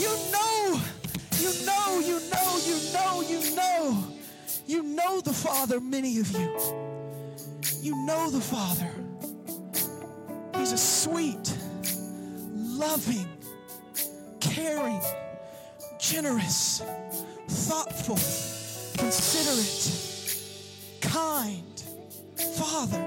You 0.00 0.08
know, 0.32 0.80
you 1.44 1.52
know, 1.68 2.00
you 2.00 2.16
know, 2.32 2.48
you 2.64 2.76
know, 2.96 3.20
you 3.20 3.40
know. 3.54 4.04
You 4.66 4.82
know 4.82 5.20
the 5.20 5.34
Father, 5.34 5.78
many 5.78 6.20
of 6.20 6.30
you. 6.32 6.48
You 7.82 7.94
know 8.06 8.30
the 8.30 8.40
Father. 8.40 8.88
He's 10.58 10.72
a 10.72 10.78
sweet, 10.78 11.52
loving, 12.78 13.26
caring, 14.38 15.00
generous, 15.98 16.80
thoughtful, 17.48 18.14
considerate, 18.96 20.40
kind 21.00 21.82
Father. 22.56 23.04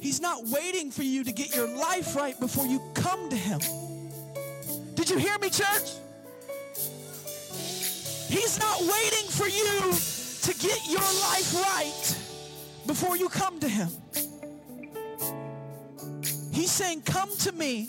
He's 0.00 0.20
not 0.20 0.44
waiting 0.46 0.90
for 0.90 1.04
you 1.04 1.22
to 1.22 1.30
get 1.30 1.54
your 1.54 1.68
life 1.68 2.16
right 2.16 2.38
before 2.40 2.66
you 2.66 2.82
come 2.94 3.28
to 3.28 3.36
Him. 3.36 3.60
Did 4.94 5.08
you 5.08 5.18
hear 5.18 5.38
me, 5.38 5.48
church? 5.50 5.92
He's 8.28 8.58
not 8.58 8.80
waiting 8.80 9.28
for 9.30 9.46
you 9.46 9.92
to 10.42 10.58
get 10.58 10.88
your 10.88 11.00
life 11.00 11.54
right 11.54 12.16
before 12.86 13.16
you 13.16 13.28
come 13.28 13.60
to 13.60 13.68
Him. 13.68 13.90
He's 16.52 16.70
saying, 16.70 17.02
Come 17.02 17.30
to 17.38 17.52
me. 17.52 17.88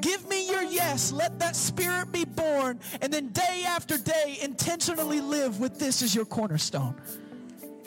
Give 0.00 0.28
me 0.28 0.48
your 0.48 0.62
yes. 0.62 1.12
Let 1.12 1.38
that 1.38 1.56
spirit 1.56 2.12
be 2.12 2.24
born. 2.24 2.80
And 3.00 3.12
then 3.12 3.28
day 3.28 3.64
after 3.66 3.96
day, 3.96 4.38
intentionally 4.42 5.20
live 5.20 5.60
with 5.60 5.78
this 5.78 6.02
as 6.02 6.14
your 6.14 6.24
cornerstone. 6.24 7.00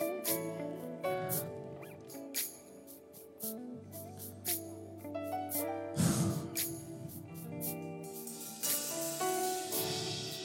I 0.00 0.04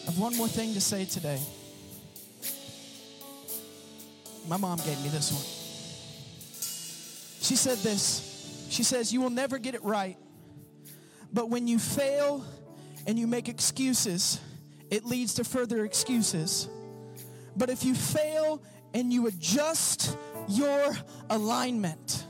have 0.06 0.20
one 0.20 0.36
more 0.36 0.48
thing 0.48 0.74
to 0.74 0.82
say 0.82 1.06
today. 1.06 1.40
My 4.48 4.58
mom 4.58 4.78
gave 4.80 5.02
me 5.02 5.10
this 5.10 5.32
one. 5.32 5.42
She 7.42 7.56
said 7.56 7.78
this. 7.80 8.33
She 8.74 8.82
says, 8.82 9.14
You 9.14 9.22
will 9.22 9.30
never 9.30 9.60
get 9.60 9.76
it 9.76 9.84
right, 9.84 10.18
but 11.32 11.48
when 11.48 11.68
you 11.68 11.78
fail 11.78 12.44
and 13.06 13.20
you 13.20 13.28
make 13.28 13.48
excuses, 13.48 14.42
it 14.90 15.06
leads 15.06 15.36
to 15.36 15.44
further 15.44 15.86
excuses. 15.86 16.68
But 17.56 17.70
if 17.70 17.86
you 17.86 17.94
fail 17.94 18.64
and 18.96 19.14
you 19.14 19.28
adjust 19.28 20.18
your 20.48 20.98
alignment, 21.30 22.26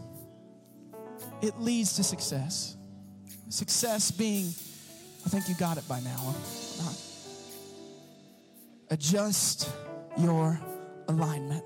it 1.41 1.61
leads 1.61 1.93
to 1.93 2.03
success. 2.03 2.75
Success 3.47 4.11
being, 4.11 4.47
I 5.25 5.29
think 5.29 5.47
you 5.47 5.55
got 5.55 5.77
it 5.77 5.87
by 5.87 6.01
now. 6.01 6.35
Adjust 8.89 9.69
your 10.17 10.59
alignment. 11.07 11.63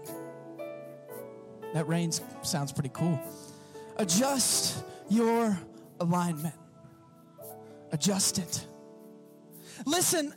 That 1.73 1.87
rain 1.87 2.11
sounds 2.43 2.71
pretty 2.71 2.91
cool. 2.93 3.19
Adjust 3.99 4.83
your 5.09 5.59
alignment. 5.99 6.55
Adjust 7.91 8.39
it. 8.39 8.67
Listen, 9.85 10.33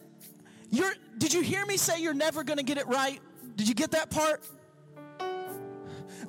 you're, 0.71 0.93
did 1.19 1.33
you 1.33 1.43
hear 1.43 1.67
me 1.67 1.77
say 1.77 2.01
you're 2.01 2.15
never 2.15 2.45
going 2.45 2.59
to 2.59 2.63
get 2.63 2.79
it 2.79 2.87
right? 2.87 3.21
Did 3.57 3.69
you 3.69 3.75
get 3.75 3.91
that 3.93 4.11
part? 4.11 4.45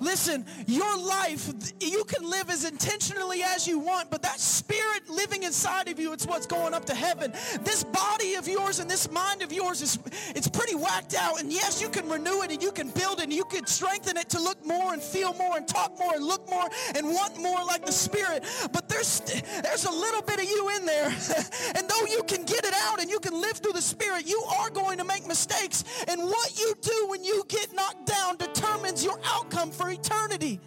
Listen, 0.01 0.45
your 0.65 0.97
life, 0.97 1.53
you 1.79 2.03
can 2.05 2.27
live 2.27 2.49
as 2.49 2.65
intentionally 2.65 3.43
as 3.43 3.67
you 3.67 3.77
want, 3.77 4.09
but 4.09 4.23
that 4.23 4.39
spirit 4.39 5.07
living 5.07 5.43
inside 5.43 5.87
of 5.89 5.99
you, 5.99 6.11
it's 6.11 6.25
what's 6.25 6.47
going 6.47 6.73
up 6.73 6.85
to 6.85 6.95
heaven. 6.95 7.31
This 7.61 7.83
body 7.83 8.33
of 8.33 8.47
yours 8.47 8.79
and 8.79 8.89
this 8.89 9.11
mind 9.11 9.43
of 9.43 9.53
yours 9.53 9.83
is 9.83 9.99
it's 10.35 10.47
pretty 10.47 10.73
whacked 10.73 11.13
out. 11.13 11.39
And 11.39 11.53
yes, 11.53 11.79
you 11.79 11.87
can 11.87 12.09
renew 12.09 12.41
it 12.41 12.51
and 12.51 12.63
you 12.63 12.71
can 12.71 12.89
build 12.89 13.19
it 13.19 13.25
and 13.25 13.33
you 13.33 13.43
can 13.45 13.67
strengthen 13.67 14.17
it 14.17 14.27
to 14.29 14.39
look 14.39 14.65
more 14.65 14.91
and 14.93 15.01
feel 15.01 15.33
more 15.35 15.55
and 15.55 15.67
talk 15.67 15.97
more 15.99 16.15
and 16.15 16.25
look 16.25 16.49
more 16.49 16.67
and 16.95 17.05
want 17.05 17.39
more 17.39 17.63
like 17.63 17.85
the 17.85 17.91
spirit. 17.91 18.43
But 18.73 18.89
there's 18.89 19.19
there's 19.61 19.85
a 19.85 19.91
little 19.91 20.23
bit 20.23 20.39
of 20.39 20.45
you 20.45 20.69
in 20.77 20.85
there. 20.87 21.05
and 21.75 21.87
though 21.87 22.05
you 22.09 22.23
can 22.23 22.43
get 22.43 22.65
it 22.65 22.73
out 22.85 22.99
and 22.99 23.07
you 23.07 23.19
can 23.19 23.39
live 23.39 23.57
through 23.57 23.73
the 23.73 23.81
spirit, 23.83 24.27
you 24.27 24.41
are 24.59 24.71
going 24.71 24.97
to 24.97 25.03
make 25.03 25.27
mistakes. 25.27 25.83
And 26.07 26.23
what 26.23 26.59
you 26.59 26.73
do 26.81 27.05
when 27.07 27.23
you 27.23 27.43
get 27.47 27.71
knocked 27.73 28.07
down 28.07 28.37
determines 28.37 29.03
your 29.03 29.19
outcome 29.25 29.69
for 29.69 29.90
eternity. 29.91 30.59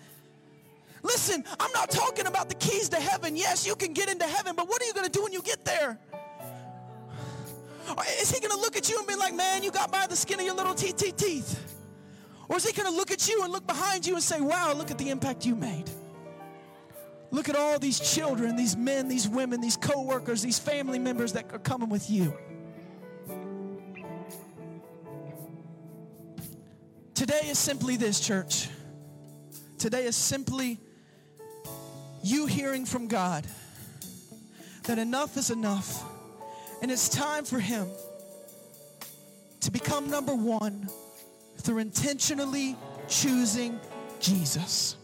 Listen, 1.03 1.45
I'm 1.61 1.73
not 1.73 1.91
talking 1.91 2.27
about 2.27 2.49
the 2.49 2.55
keys 2.55 2.89
to 2.91 2.97
heaven. 2.97 3.37
Yes, 3.37 3.67
you 3.67 3.75
can 3.75 3.93
get 3.93 4.09
into 4.09 4.25
heaven, 4.25 4.55
but 4.57 4.69
what 4.69 4.81
are 4.81 4.87
you 4.87 4.95
going 4.95 5.07
to 5.07 5.13
do 5.13 5.23
when 5.23 5.33
you 5.33 5.43
get 5.43 5.65
there? 5.65 5.99
Is 8.21 8.31
he 8.31 8.41
going 8.41 8.53
to 8.53 8.61
look 8.61 8.77
at 8.77 8.89
you 8.89 8.99
and 8.99 9.07
be 9.07 9.15
like, 9.15 9.35
man, 9.35 9.63
you 9.63 9.71
got 9.71 9.93
by 9.93 10.07
the 10.07 10.17
skin 10.17 10.41
of 10.41 10.47
your 10.47 10.55
little 10.55 10.75
teeth, 10.75 10.97
teeth? 11.17 11.77
Or 12.49 12.57
is 12.57 12.67
he 12.67 12.73
going 12.73 12.91
to 12.91 12.97
look 12.97 13.11
at 13.11 13.29
you 13.29 13.43
and 13.43 13.53
look 13.53 13.67
behind 13.67 14.07
you 14.07 14.15
and 14.15 14.23
say, 14.23 14.41
wow, 14.41 14.73
look 14.75 14.91
at 14.91 14.97
the 14.99 15.11
impact 15.11 15.45
you 15.45 15.55
made? 15.55 15.91
Look 17.31 17.49
at 17.49 17.57
all 17.57 17.79
these 17.79 18.01
children, 18.01 18.57
these 18.57 18.77
men, 18.77 19.09
these 19.09 19.29
women, 19.29 19.61
these 19.61 19.77
co-workers, 19.77 20.41
these 20.41 20.59
family 20.59 20.99
members 20.99 21.33
that 21.33 21.53
are 21.53 21.59
coming 21.59 21.89
with 21.89 22.09
you. 22.09 22.35
Today 27.15 27.41
is 27.45 27.59
simply 27.59 27.97
this, 27.97 28.21
church. 28.21 28.69
Today 29.85 30.07
is 30.07 30.17
simply 30.17 30.81
you 32.23 32.47
hearing 32.47 32.87
from 32.87 33.07
God 33.07 33.47
that 34.85 34.99
enough 34.99 35.37
is 35.37 35.51
enough. 35.51 36.03
And 36.81 36.91
it's 36.91 37.07
time 37.11 37.45
for 37.45 37.59
Him 37.59 37.89
to 39.61 39.71
become 39.71 40.09
number 40.09 40.35
one 40.35 40.89
through 41.59 41.81
intentionally 41.81 42.79
choosing 43.09 43.79
Jesus. 44.21 44.97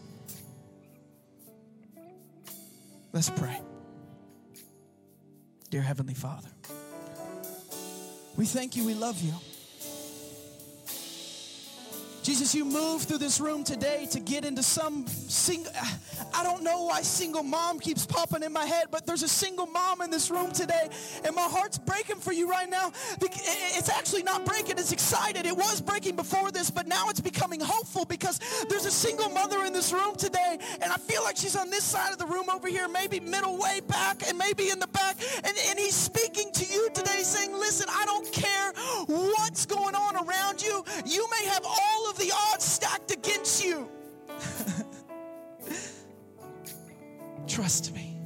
Let's 3.13 3.29
pray. 3.29 3.61
Dear 5.69 5.83
Heavenly 5.83 6.15
Father, 6.15 6.49
we 8.35 8.47
thank 8.47 8.75
you, 8.75 8.83
we 8.87 8.95
love 8.95 9.21
you. 9.21 9.33
Jesus, 12.23 12.53
you 12.53 12.65
move 12.65 13.01
through 13.01 13.17
this 13.17 13.39
room 13.39 13.63
today 13.63 14.07
to 14.11 14.19
get 14.19 14.45
into 14.45 14.61
some 14.61 15.07
single, 15.07 15.71
I 16.35 16.43
don't 16.43 16.61
know 16.61 16.83
why 16.83 17.01
single 17.01 17.41
mom 17.41 17.79
keeps 17.79 18.05
popping 18.05 18.43
in 18.43 18.53
my 18.53 18.65
head, 18.65 18.85
but 18.91 19.07
there's 19.07 19.23
a 19.23 19.27
single 19.27 19.65
mom 19.65 20.01
in 20.01 20.11
this 20.11 20.29
room 20.29 20.51
today, 20.51 20.89
and 21.25 21.35
my 21.35 21.47
heart's 21.49 21.79
breaking 21.79 22.17
for 22.17 22.31
you 22.31 22.47
right 22.47 22.69
now. 22.69 22.91
It's 23.21 23.89
actually 23.89 24.21
not 24.21 24.45
breaking, 24.45 24.77
it's 24.77 24.91
excited. 24.91 25.47
It 25.47 25.57
was 25.57 25.81
breaking 25.81 26.15
before 26.15 26.51
this, 26.51 26.69
but 26.69 26.85
now 26.85 27.09
it's 27.09 27.19
becoming 27.19 27.59
hopeful 27.59 28.05
because 28.05 28.39
there's 28.69 28.85
a 28.85 28.91
single 28.91 29.29
mother 29.29 29.65
in 29.65 29.73
this 29.73 29.91
room 29.91 30.15
today, 30.15 30.59
and 30.79 30.91
I 30.91 30.97
feel 30.97 31.23
like 31.23 31.37
she's 31.37 31.55
on 31.55 31.71
this 31.71 31.83
side 31.83 32.11
of 32.11 32.19
the 32.19 32.27
room 32.27 32.51
over 32.53 32.67
here, 32.67 32.87
maybe 32.87 33.19
middle 33.19 33.57
way 33.57 33.81
back, 33.87 34.21
and 34.27 34.37
maybe 34.37 34.69
in 34.69 34.77
the 34.77 34.87
back, 34.87 35.17
and, 35.43 35.57
and 35.69 35.79
he's 35.79 35.95
speaking 35.95 36.51
to 36.51 36.65
you 36.65 36.87
today 36.93 37.23
saying, 37.23 37.51
listen, 37.53 37.87
I 37.89 38.05
don't 38.05 38.31
care 38.31 38.73
what's 39.07 39.65
going 39.65 39.95
on 39.95 40.27
around 40.27 40.61
you. 40.61 40.85
You 41.05 41.27
may 41.31 41.47
have 41.49 41.65
all 41.65 42.09
of 42.10 42.10
the 42.21 42.31
odds 42.51 42.63
stacked 42.63 43.11
against 43.11 43.63
you. 43.63 43.89
Trust 47.47 47.93
me. 47.93 48.17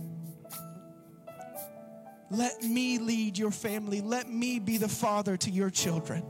Let 2.30 2.64
me 2.64 2.98
lead 2.98 3.38
your 3.38 3.52
family. 3.52 4.02
Let 4.02 4.30
me 4.30 4.60
be 4.60 4.78
the 4.78 4.90
father 4.90 5.38
to 5.38 5.50
your 5.50 5.70
children. 5.70 6.24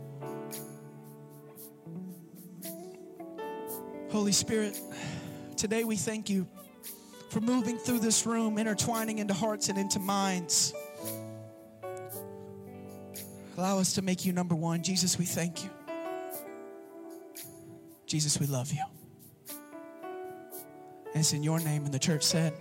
Holy 4.12 4.32
Spirit, 4.32 4.80
today 5.58 5.84
we 5.84 5.96
thank 5.96 6.30
you 6.30 6.48
for 7.30 7.42
moving 7.42 7.78
through 7.78 8.00
this 8.00 8.26
room, 8.26 8.58
intertwining 8.58 9.20
into 9.20 9.34
hearts 9.34 9.68
and 9.70 9.78
into 9.78 10.00
minds. 10.00 10.74
Allow 13.58 13.80
us 13.80 13.94
to 13.94 14.02
make 14.02 14.26
you 14.26 14.32
number 14.32 14.56
one. 14.56 14.84
Jesus, 14.84 15.18
we 15.18 15.26
thank 15.26 15.64
you. 15.64 15.70
Jesus, 18.06 18.40
we 18.40 18.46
love 18.46 18.72
you. 18.72 18.84
And 19.50 21.22
it's 21.22 21.34
in 21.34 21.44
your 21.44 21.60
name. 21.60 21.86
And 21.86 21.94
the 21.94 22.00
church 22.00 22.24
said, 22.24 22.54